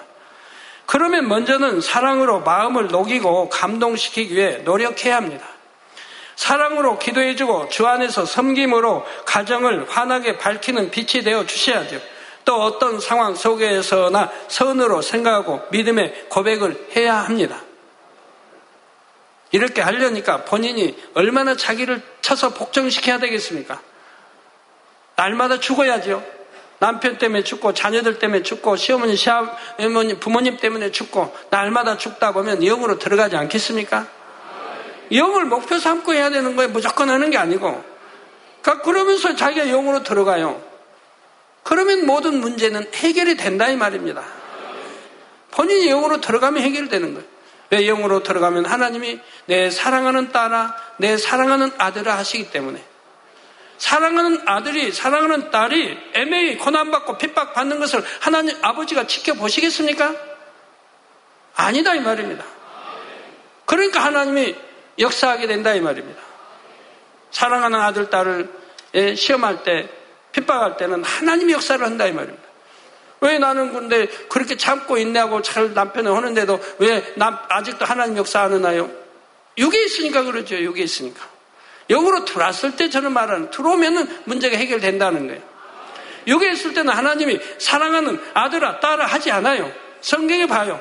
그러면 0.87 1.29
먼저는 1.29 1.81
사랑으로 1.81 2.41
마음을 2.41 2.89
녹이고 2.89 3.51
감동시키기 3.51 4.35
위해 4.35 4.59
노력해야 4.65 5.17
합니다. 5.17 5.47
사랑으로 6.37 6.99
기도해주고 6.99 7.69
주 7.69 7.87
안에서 7.87 8.25
섬김으로 8.25 9.05
가정을 9.27 9.87
환하게 9.89 10.39
밝히는 10.39 10.91
빛이 10.91 11.25
되어 11.25 11.45
주셔야죠. 11.45 12.01
또 12.45 12.63
어떤 12.63 13.01
상황 13.01 13.35
속에서나 13.35 14.31
선으로 14.49 15.03
생각하고 15.03 15.61
믿음의 15.71 16.29
고백을 16.31 16.89
해야 16.97 17.17
합니다. 17.17 17.61
이렇게 19.51 19.81
하려니까 19.81 20.45
본인이 20.45 20.97
얼마나 21.15 21.57
자기를 21.57 22.03
쳐서 22.21 22.51
복종시켜야 22.51 23.19
되겠습니까? 23.19 23.81
날마다 25.17 25.59
죽어야죠. 25.59 26.23
남편 26.79 27.19
때문에 27.19 27.43
죽고 27.43 27.75
자녀들 27.75 28.19
때문에 28.19 28.43
죽고 28.43 28.77
시어머니, 28.77 29.17
시어머니, 29.17 30.21
부모님 30.21 30.59
때문에 30.59 30.93
죽고 30.93 31.35
날마다 31.51 31.97
죽다 31.97 32.33
보면 32.33 32.63
영으로 32.63 32.99
들어가지 32.99 33.37
않겠습니까? 33.37 34.07
영을 35.13 35.47
목표 35.47 35.79
삼고 35.79 36.15
해야 36.15 36.31
되는 36.31 36.55
거예요. 36.55 36.71
무조건 36.71 37.11
하는 37.11 37.31
게 37.31 37.39
아니고. 37.39 37.83
그러니까 38.63 38.85
그러면서 38.85 39.35
자기가 39.35 39.67
영으로 39.67 40.03
들어가요. 40.03 40.63
그러면 41.63 42.07
모든 42.07 42.41
문제는 42.41 42.87
해결이 42.95 43.37
된다 43.37 43.69
이 43.69 43.77
말입니다. 43.77 44.23
본인이 45.51 45.89
영으로 45.89 46.21
들어가면 46.21 46.63
해결되는 46.63 47.15
거예요. 47.15 47.38
왜 47.71 47.85
영으로 47.85 48.23
들어가면 48.23 48.65
하나님이 48.65 49.21
내 49.47 49.71
사랑하는 49.71 50.33
딸아, 50.33 50.75
내 50.97 51.17
사랑하는 51.17 51.73
아들아 51.77 52.17
하시기 52.17 52.51
때문에. 52.51 52.83
사랑하는 53.77 54.43
아들이, 54.47 54.91
사랑하는 54.91 55.51
딸이 55.51 55.99
애매히 56.15 56.59
고난받고 56.59 57.19
핍박받는 57.19 57.79
것을 57.79 58.03
하나님 58.21 58.57
아버지가 58.63 59.07
지켜보시겠습니까? 59.07 60.15
아니다, 61.55 61.95
이 61.95 62.01
말입니다. 62.01 62.45
그러니까 63.67 64.01
하나님이 64.01 64.57
역사하게 64.99 65.47
된다, 65.47 65.75
이 65.75 65.81
말입니다. 65.81 66.21
사랑하는 67.31 67.79
아들, 67.81 68.11
딸을 68.11 68.51
시험할 69.17 69.63
때, 69.63 69.89
핍박할 70.33 70.77
때는 70.77 71.05
하나님이 71.05 71.53
역사를 71.53 71.85
한다, 71.85 72.07
이 72.07 72.13
말입니다. 72.13 72.48
왜 73.21 73.39
나는 73.39 73.73
근데 73.73 74.07
그렇게 74.29 74.57
참고 74.57 74.97
인내하고 74.97 75.43
잘 75.43 75.75
남편을 75.75 76.15
하는데도 76.15 76.61
왜 76.79 77.15
남, 77.17 77.39
아직도 77.49 77.85
하나님 77.85 78.17
역사 78.17 78.43
안 78.43 78.53
하나요? 78.53 78.91
여기에 79.59 79.85
있으니까 79.85 80.23
그러죠. 80.23 80.63
여기에 80.65 80.85
있으니까. 80.85 81.27
영으로 81.91 82.25
들어왔을 82.25 82.77
때 82.77 82.91
저는 82.91 83.13
말하는, 83.13 83.51
들어오면은 83.51 84.23
문제가 84.25 84.57
해결된다는 84.57 85.27
거예요. 85.27 85.43
여기에 86.27 86.53
있을 86.53 86.75
때는 86.75 86.93
하나님이 86.93 87.41
사랑하는 87.59 88.21
아들아, 88.35 88.81
딸아 88.81 89.07
하지 89.07 89.31
않아요. 89.31 89.73
성경에 90.01 90.47
봐요. 90.47 90.81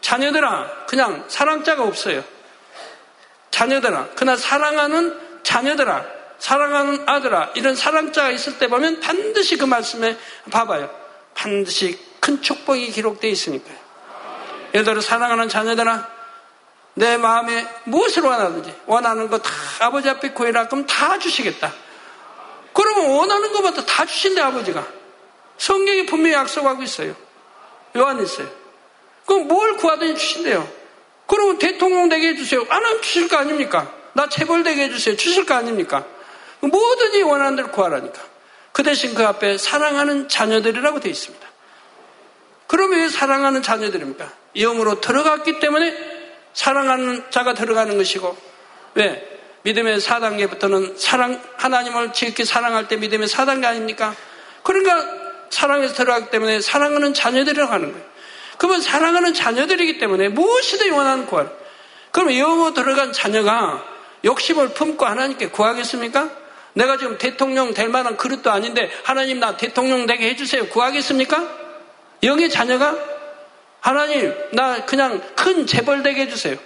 자녀들아, 0.00 0.86
그냥 0.86 1.24
사랑자가 1.28 1.84
없어요. 1.84 2.24
자녀들아, 3.50 4.08
그러나 4.16 4.36
사랑하는 4.36 5.20
자녀들아, 5.42 6.06
사랑하는 6.38 7.02
아들아, 7.06 7.50
이런 7.54 7.76
사랑자가 7.76 8.30
있을 8.30 8.58
때 8.58 8.68
보면 8.68 9.00
반드시 9.00 9.58
그 9.58 9.66
말씀에 9.66 10.16
봐봐요. 10.50 10.99
반드시 11.40 11.98
큰 12.20 12.42
축복이 12.42 12.90
기록되어 12.90 13.30
있으니까요. 13.30 13.76
예를 14.74 14.84
들어 14.84 15.00
사랑하는 15.00 15.48
자녀들아 15.48 16.06
내 16.94 17.16
마음에 17.16 17.66
무엇을 17.84 18.22
원하든지 18.22 18.74
원하는 18.84 19.30
거 19.30 19.38
다 19.38 19.50
아버지 19.80 20.10
앞에 20.10 20.32
구해라 20.32 20.68
그럼 20.68 20.84
다 20.86 21.18
주시겠다. 21.18 21.72
그러면 22.74 23.10
원하는 23.10 23.52
것부터 23.52 23.86
다 23.86 24.04
주신대 24.04 24.40
아버지가. 24.42 24.86
성경이 25.56 26.04
분명히 26.06 26.34
약속하고 26.34 26.82
있어요. 26.82 27.16
요한 27.96 28.22
있어요. 28.22 28.46
그럼 29.24 29.48
뭘 29.48 29.76
구하든지 29.78 30.16
주신대요. 30.20 30.68
그러면 31.26 31.58
대통령 31.58 32.10
되게 32.10 32.28
해주세요. 32.28 32.66
안 32.68 32.84
하면 32.84 33.00
주실 33.00 33.28
거 33.28 33.38
아닙니까? 33.38 33.90
나 34.12 34.28
체벌 34.28 34.62
되게 34.62 34.84
해주세요. 34.84 35.16
주실 35.16 35.46
거 35.46 35.54
아닙니까? 35.54 36.04
뭐든지 36.60 37.22
원하는 37.22 37.56
대로 37.56 37.70
구하라니까. 37.70 38.29
그 38.72 38.82
대신 38.82 39.14
그 39.14 39.26
앞에 39.26 39.58
사랑하는 39.58 40.28
자녀들이라고 40.28 41.00
되어 41.00 41.10
있습니다. 41.10 41.46
그러면 42.66 43.00
왜 43.00 43.08
사랑하는 43.08 43.62
자녀들입니까? 43.62 44.32
영으로 44.56 45.00
들어갔기 45.00 45.58
때문에 45.58 45.94
사랑하는 46.52 47.24
자가 47.30 47.54
들어가는 47.54 47.96
것이고, 47.96 48.36
왜? 48.94 49.26
믿음의 49.62 49.98
4단계부터는 49.98 50.98
사랑, 50.98 51.42
하나님을 51.56 52.12
지극히 52.12 52.44
사랑할 52.44 52.88
때 52.88 52.96
믿음의 52.96 53.28
4단계 53.28 53.64
아닙니까? 53.66 54.14
그러니까 54.62 55.04
사랑에서 55.50 55.94
들어가기 55.94 56.30
때문에 56.30 56.60
사랑하는 56.60 57.12
자녀들이라고 57.12 57.72
하는 57.72 57.92
거예요. 57.92 58.06
그러면 58.56 58.80
사랑하는 58.80 59.34
자녀들이기 59.34 59.98
때문에 59.98 60.28
무엇이든 60.28 60.92
원하는 60.92 61.26
구하라. 61.26 61.50
그럼 62.12 62.30
영으로 62.30 62.74
들어간 62.74 63.12
자녀가 63.12 63.84
욕심을 64.24 64.70
품고 64.70 65.04
하나님께 65.04 65.48
구하겠습니까? 65.48 66.30
내가 66.74 66.96
지금 66.96 67.18
대통령 67.18 67.74
될 67.74 67.88
만한 67.88 68.16
그릇도 68.16 68.50
아닌데 68.50 68.90
하나님 69.04 69.40
나 69.40 69.56
대통령 69.56 70.06
되게 70.06 70.28
해주세요. 70.30 70.68
구하겠습니까? 70.68 71.60
영의 72.22 72.50
자녀가 72.50 72.96
하나님 73.80 74.34
나 74.52 74.84
그냥 74.84 75.20
큰 75.34 75.66
재벌 75.66 76.02
되게 76.02 76.22
해주세요. 76.22 76.56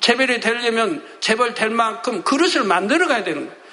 재벌이 0.00 0.40
되려면 0.40 1.02
재벌 1.20 1.54
될 1.54 1.70
만큼 1.70 2.22
그릇을 2.22 2.64
만들어 2.64 3.06
가야 3.06 3.24
되는 3.24 3.46
거예요. 3.46 3.64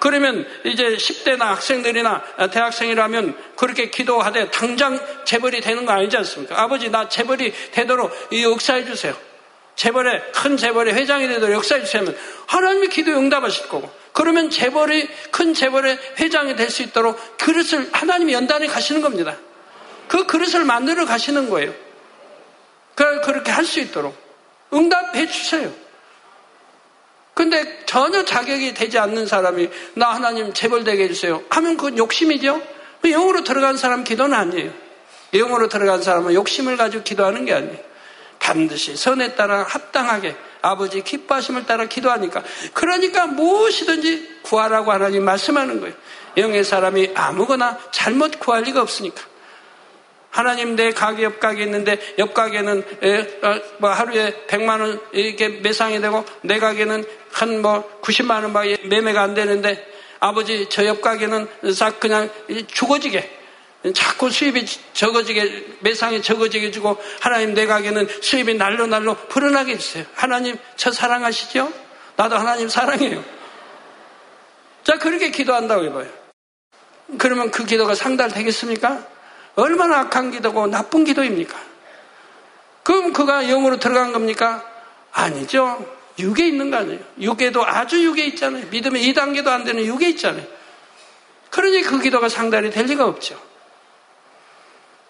그러면 0.00 0.46
이제 0.64 0.96
10대나 0.96 1.44
학생들이나 1.44 2.50
대학생이라면 2.50 3.54
그렇게 3.56 3.88
기도하되 3.88 4.50
당장 4.50 5.00
재벌이 5.24 5.60
되는 5.60 5.86
거 5.86 5.92
아니지 5.92 6.16
않습니까? 6.16 6.60
아버지 6.60 6.90
나 6.90 7.08
재벌이 7.08 7.52
되도록 7.70 8.12
역사해 8.32 8.84
주세요. 8.84 9.16
재벌의 9.76 10.32
큰 10.32 10.56
재벌의 10.56 10.94
회장이 10.94 11.26
되도록 11.28 11.54
역사해 11.56 11.84
주시면 11.84 12.16
하나님이 12.46 12.88
기도 12.88 13.12
응답하실 13.12 13.68
거고 13.68 13.90
그러면 14.12 14.50
재벌이 14.50 15.08
큰 15.30 15.54
재벌의 15.54 15.98
회장이 16.20 16.56
될 16.56 16.70
수 16.70 16.82
있도록 16.82 17.18
그릇을 17.38 17.88
하나님이 17.92 18.32
연단해 18.34 18.66
가시는 18.66 19.00
겁니다. 19.00 19.36
그 20.08 20.26
그릇을 20.26 20.64
만들어 20.64 21.06
가시는 21.06 21.48
거예요. 21.50 21.72
그렇게 22.94 23.50
할 23.50 23.64
수 23.64 23.80
있도록 23.80 24.14
응답해 24.72 25.26
주세요. 25.28 25.72
근데 27.34 27.82
전혀 27.86 28.24
자격이 28.24 28.74
되지 28.74 28.98
않는 28.98 29.26
사람이 29.26 29.70
나 29.94 30.10
하나님 30.10 30.52
재벌 30.52 30.84
되게 30.84 31.04
해주세요 31.04 31.42
하면 31.48 31.76
그건 31.76 31.96
욕심이죠. 31.96 32.60
영으로 33.04 33.42
들어간 33.42 33.76
사람 33.78 34.04
기도는 34.04 34.36
아니에요. 34.36 34.70
영으로 35.32 35.68
들어간 35.68 36.02
사람은 36.02 36.34
욕심을 36.34 36.76
가지고 36.76 37.02
기도하는 37.02 37.46
게 37.46 37.54
아니에요. 37.54 37.91
반드시 38.42 38.96
선에 38.96 39.34
따라 39.34 39.62
합당하게 39.62 40.34
아버지 40.62 41.02
기뻐하심을 41.02 41.64
따라 41.64 41.86
기도하니까 41.86 42.42
그러니까 42.74 43.26
무엇이든지 43.26 44.40
구하라고 44.42 44.90
하나님 44.90 45.24
말씀하는 45.24 45.80
거예요. 45.80 45.94
영의 46.36 46.64
사람이 46.64 47.12
아무거나 47.14 47.78
잘못 47.92 48.40
구할 48.40 48.62
리가 48.64 48.82
없으니까. 48.82 49.22
하나님 50.30 50.76
내 50.76 50.92
가게 50.92 51.24
옆 51.24 51.40
가게 51.40 51.64
있는데 51.64 51.98
옆 52.18 52.32
가게는 52.32 52.78
어, 53.42 53.60
뭐 53.78 53.90
하루에 53.90 54.32
100만 54.48 54.80
원 54.80 55.00
이렇게 55.12 55.48
매상이 55.48 56.00
되고 56.00 56.24
내 56.40 56.58
가게는 56.58 57.04
한 57.32 57.60
뭐 57.62 58.00
90만 58.02 58.42
원밖에 58.42 58.78
매매가 58.84 59.22
안 59.22 59.34
되는데 59.34 59.86
아버지 60.20 60.68
저 60.68 60.84
옆 60.84 61.00
가게는 61.00 61.46
싹 61.74 62.00
그냥 62.00 62.30
죽어지게 62.66 63.41
자꾸 63.94 64.30
수입이 64.30 64.64
적어지게 64.92 65.78
매상이 65.80 66.22
적어지게 66.22 66.70
주고 66.70 66.96
하나님 67.20 67.52
내 67.52 67.66
가게는 67.66 68.06
수입이 68.20 68.54
날로 68.54 68.86
날로 68.86 69.16
불어나게 69.28 69.72
해주세요. 69.72 70.04
하나님 70.14 70.56
저 70.76 70.92
사랑하시죠? 70.92 71.72
나도 72.16 72.36
하나님 72.36 72.68
사랑해요. 72.68 73.24
자 74.84 74.98
그렇게 74.98 75.30
기도한다고 75.30 75.84
해봐요. 75.84 76.06
그러면 77.18 77.50
그 77.50 77.64
기도가 77.66 77.94
상달되겠습니까? 77.94 79.06
얼마나 79.56 80.00
악한 80.00 80.30
기도고 80.30 80.68
나쁜 80.68 81.04
기도입니까? 81.04 81.58
그럼 82.84 83.12
그가 83.12 83.42
영으로 83.42 83.78
들어간 83.78 84.12
겁니까? 84.12 84.64
아니죠. 85.12 85.84
육에 86.18 86.46
있는 86.46 86.70
거 86.70 86.78
아니에요. 86.78 87.00
육에도 87.20 87.66
아주 87.66 88.02
육에 88.02 88.24
있잖아요. 88.26 88.66
믿음의 88.70 89.02
2단계도 89.12 89.48
안 89.48 89.64
되는 89.64 89.84
육에 89.84 90.08
있잖아요. 90.10 90.46
그러니 91.50 91.82
그 91.82 92.00
기도가 92.00 92.28
상달이 92.28 92.70
될 92.70 92.86
리가 92.86 93.04
없죠. 93.06 93.51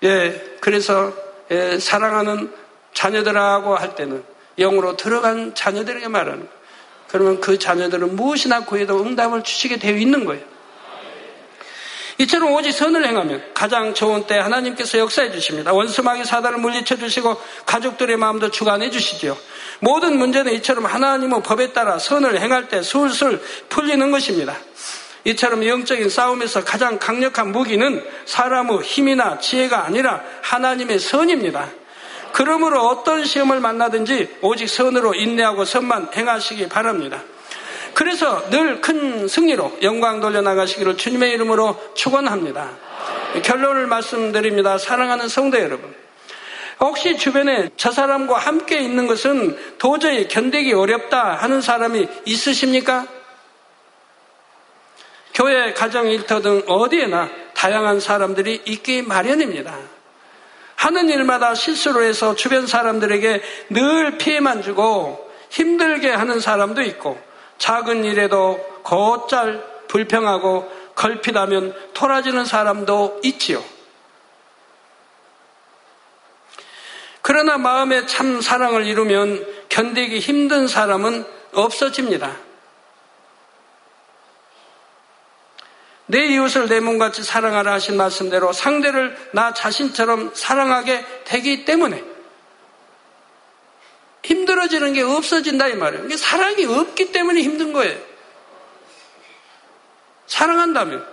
예, 0.05 0.57
그래서 0.61 1.13
예, 1.51 1.79
사랑하는 1.79 2.53
자녀들하고 2.95 3.77
할 3.77 3.95
때는 3.95 4.25
영으로 4.59 4.97
들어간 4.97 5.55
자녀들에게 5.55 6.09
말하는 6.09 6.41
거예요. 6.41 6.63
그러면 7.09 7.41
그 7.41 7.59
자녀들은 7.59 8.17
무엇이나 8.17 8.65
구해도 8.65 9.03
응답을 9.03 9.43
주시게 9.43 9.79
되어 9.79 9.97
있는 9.97 10.25
거예요. 10.25 10.43
이처럼 12.19 12.53
오직 12.53 12.73
선을 12.73 13.07
행하면 13.07 13.43
가장 13.55 13.95
좋은 13.95 14.27
때 14.27 14.39
하나님께서 14.39 14.99
역사해 14.99 15.33
주십니다. 15.33 15.73
원수마귀 15.73 16.25
사단을 16.25 16.59
물리쳐 16.59 16.97
주시고 16.97 17.41
가족들의 17.67 18.17
마음도 18.17 18.51
주관해 18.51 18.91
주시지요. 18.91 19.37
모든 19.81 20.19
문제는 20.19 20.53
이처럼 20.55 20.87
하나님의 20.87 21.43
법에 21.43 21.73
따라 21.73 21.99
선을 21.99 22.41
행할 22.41 22.69
때 22.69 22.83
술술 22.83 23.43
풀리는 23.69 24.11
것입니다. 24.11 24.57
이처럼 25.25 25.67
영적인 25.67 26.09
싸움에서 26.09 26.65
가장 26.65 26.99
강력한 26.99 27.53
무기는 27.53 28.05
사람의 28.25 28.81
힘이나 28.83 29.39
지혜가 29.39 29.85
아니라 29.85 30.23
하나님의 30.43 30.99
선입니다. 30.99 31.69
그러므로 32.33 32.81
어떤 32.87 33.25
시험을 33.25 33.61
만나든지 33.61 34.39
오직 34.41 34.69
선으로 34.69 35.15
인내하고 35.15 35.65
선만 35.65 36.09
행하시기 36.17 36.69
바랍니다. 36.69 37.23
그래서 37.95 38.43
늘 38.51 38.81
큰 38.81 39.29
승리로 39.29 39.79
영광 39.83 40.21
돌려나가시기를 40.21 40.97
주님의 40.97 41.33
이름으로 41.33 41.79
축원합니다. 41.95 42.71
결론을 43.43 43.87
말씀드립니다. 43.87 44.79
사랑하는 44.79 45.29
성도 45.29 45.59
여러분. 45.59 45.95
혹시 46.81 47.17
주변에 47.17 47.71
저 47.77 47.93
사람과 47.93 48.39
함께 48.39 48.81
있는 48.81 49.07
것은 49.07 49.57
도저히 49.79 50.27
견디기 50.27 50.73
어렵다 50.73 51.35
하는 51.35 51.61
사람이 51.61 52.09
있으십니까? 52.25 53.07
교회, 55.35 55.73
가정, 55.73 56.09
일터 56.09 56.41
등 56.41 56.63
어디에나 56.67 57.31
다양한 57.55 58.01
사람들이 58.01 58.63
있기 58.67 59.03
마련입니다. 59.03 59.77
하는 60.77 61.09
일마다 61.09 61.55
실수로 61.55 62.03
해서 62.03 62.35
주변 62.35 62.67
사람들에게 62.67 63.43
늘 63.71 64.19
피해만 64.19 64.63
주고 64.63 65.31
힘들게 65.49 66.11
하는 66.11 66.41
사람도 66.41 66.83
있고 66.83 67.21
작은 67.59 68.05
일에도 68.05 68.59
곧잘 68.83 69.65
불평하고 69.87 70.69
걸핏하면 70.95 71.75
토라지는 71.95 72.45
사람도 72.45 73.21
있지요. 73.23 73.63
그러나 77.23 77.57
마음에 77.57 78.05
참 78.07 78.41
사랑을 78.41 78.85
이루면 78.85 79.47
견디기 79.69 80.19
힘든 80.19 80.67
사람은 80.67 81.25
없어집니다. 81.53 82.37
내 86.07 86.27
이웃을 86.27 86.69
내 86.69 86.81
몸같이 86.81 87.23
사랑하라 87.23 87.73
하신 87.75 87.97
말씀대로 87.97 88.53
상대를 88.53 89.17
나 89.33 89.55
자신처럼 89.55 90.33
사랑하게 90.35 91.05
되기 91.25 91.65
때문에 91.65 92.03
힘들어지는 94.25 94.93
게 94.93 95.03
없어진다 95.03 95.69
이 95.69 95.75
말이에요. 95.75 96.05
이게 96.07 96.17
사랑이 96.17 96.65
없기 96.65 97.13
때문에 97.13 97.43
힘든 97.43 97.73
거예요. 97.73 97.99
사랑한다면 100.27 101.07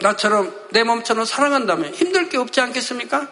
나처럼 0.00 0.54
내 0.70 0.84
몸처럼 0.84 1.24
사랑한다면 1.24 1.94
힘들 1.94 2.28
게 2.28 2.36
없지 2.36 2.60
않겠습니까? 2.60 3.28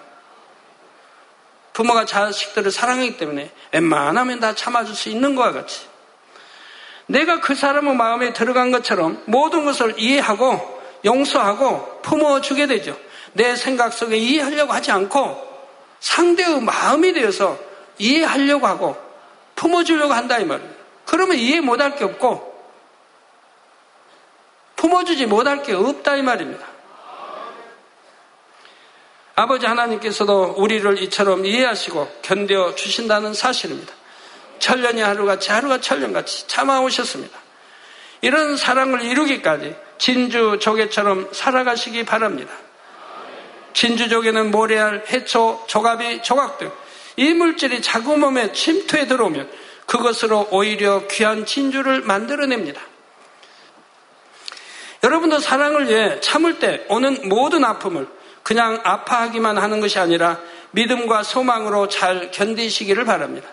부모가 1.72 2.06
자식들을 2.06 2.70
사랑하기 2.70 3.18
때문에 3.18 3.52
웬만하면 3.72 4.40
다 4.40 4.54
참아줄 4.54 4.94
수 4.94 5.08
있는 5.10 5.34
것과 5.34 5.52
같이 5.52 5.86
내가 7.06 7.40
그 7.40 7.54
사람의 7.54 7.94
마음에 7.94 8.32
들어간 8.32 8.70
것처럼 8.70 9.22
모든 9.26 9.64
것을 9.64 9.94
이해하고 9.96 10.76
용서하고 11.04 12.00
품어주게 12.02 12.66
되죠. 12.66 12.98
내 13.32 13.54
생각 13.54 13.92
속에 13.92 14.16
이해하려고 14.16 14.72
하지 14.72 14.90
않고 14.90 15.46
상대의 16.00 16.60
마음이 16.60 17.12
되어서 17.12 17.58
이해하려고 17.98 18.66
하고 18.66 18.96
품어주려고 19.54 20.12
한다 20.12 20.38
이 20.38 20.44
말이에요. 20.44 20.70
그러면 21.04 21.36
이해 21.36 21.60
못할 21.60 21.96
게 21.96 22.04
없고 22.04 22.54
품어주지 24.76 25.26
못할 25.26 25.62
게 25.62 25.72
없다 25.72 26.16
이 26.16 26.22
말입니다. 26.22 26.66
아버지 29.34 29.66
하나님께서도 29.66 30.54
우리를 30.56 31.02
이처럼 31.02 31.44
이해하시고 31.44 32.20
견뎌 32.22 32.74
주신다는 32.74 33.34
사실입니다. 33.34 33.92
천년이 34.58 35.00
하루같이 35.00 35.50
하루가 35.50 35.80
천년같이 35.80 36.46
참아오셨습니다. 36.48 37.38
이런 38.22 38.56
사랑을 38.56 39.02
이루기까지 39.02 39.76
진주 39.98 40.58
조개처럼 40.60 41.30
살아가시기 41.32 42.04
바랍니다. 42.04 42.52
진주 43.72 44.08
조개는 44.08 44.50
모래알, 44.50 45.04
해초, 45.10 45.64
조갑이, 45.66 46.22
조각 46.22 46.58
등 46.58 46.70
이 47.16 47.32
물질이 47.32 47.80
자구 47.82 48.16
몸에 48.16 48.52
침투해 48.52 49.06
들어오면 49.06 49.50
그것으로 49.86 50.48
오히려 50.50 51.06
귀한 51.08 51.46
진주를 51.46 52.02
만들어냅니다. 52.02 52.80
여러분도 55.02 55.38
사랑을 55.38 55.88
위해 55.88 56.20
참을 56.20 56.58
때 56.58 56.84
오는 56.88 57.28
모든 57.28 57.64
아픔을 57.64 58.06
그냥 58.42 58.80
아파하기만 58.84 59.58
하는 59.58 59.80
것이 59.80 59.98
아니라 59.98 60.40
믿음과 60.72 61.22
소망으로 61.22 61.88
잘 61.88 62.30
견디시기를 62.30 63.04
바랍니다. 63.04 63.48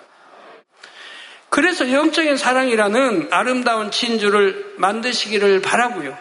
그래서 1.54 1.92
영적인 1.92 2.36
사랑이라는 2.36 3.28
아름다운 3.30 3.92
진주를 3.92 4.74
만드시기를 4.78 5.62
바라고요. 5.62 6.18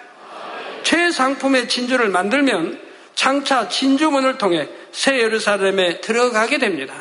최상품의 0.82 1.70
진주를 1.70 2.10
만들면 2.10 2.78
장차 3.14 3.66
진주문을 3.66 4.36
통해 4.36 4.68
새 4.92 5.18
예루살렘에 5.18 6.02
들어가게 6.02 6.58
됩니다. 6.58 6.92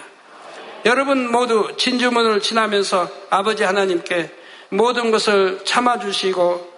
여러분 0.85 1.29
모두 1.29 1.75
진주문을 1.75 2.39
지나면서 2.39 3.09
아버지 3.29 3.63
하나님께 3.63 4.31
모든 4.69 5.11
것을 5.11 5.65
참아주시고 5.65 6.71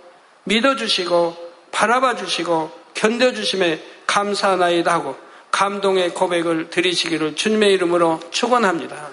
믿어주시고 0.45 1.38
바라봐주시고 1.72 2.72
견뎌주심에 2.95 3.80
감사하나이다 4.08 4.91
하고 4.91 5.16
감동의 5.51 6.16
고백을 6.16 6.72
드리시기를 6.72 7.36
주님의 7.36 7.74
이름으로 7.74 8.22
축원합니다. 8.32 9.12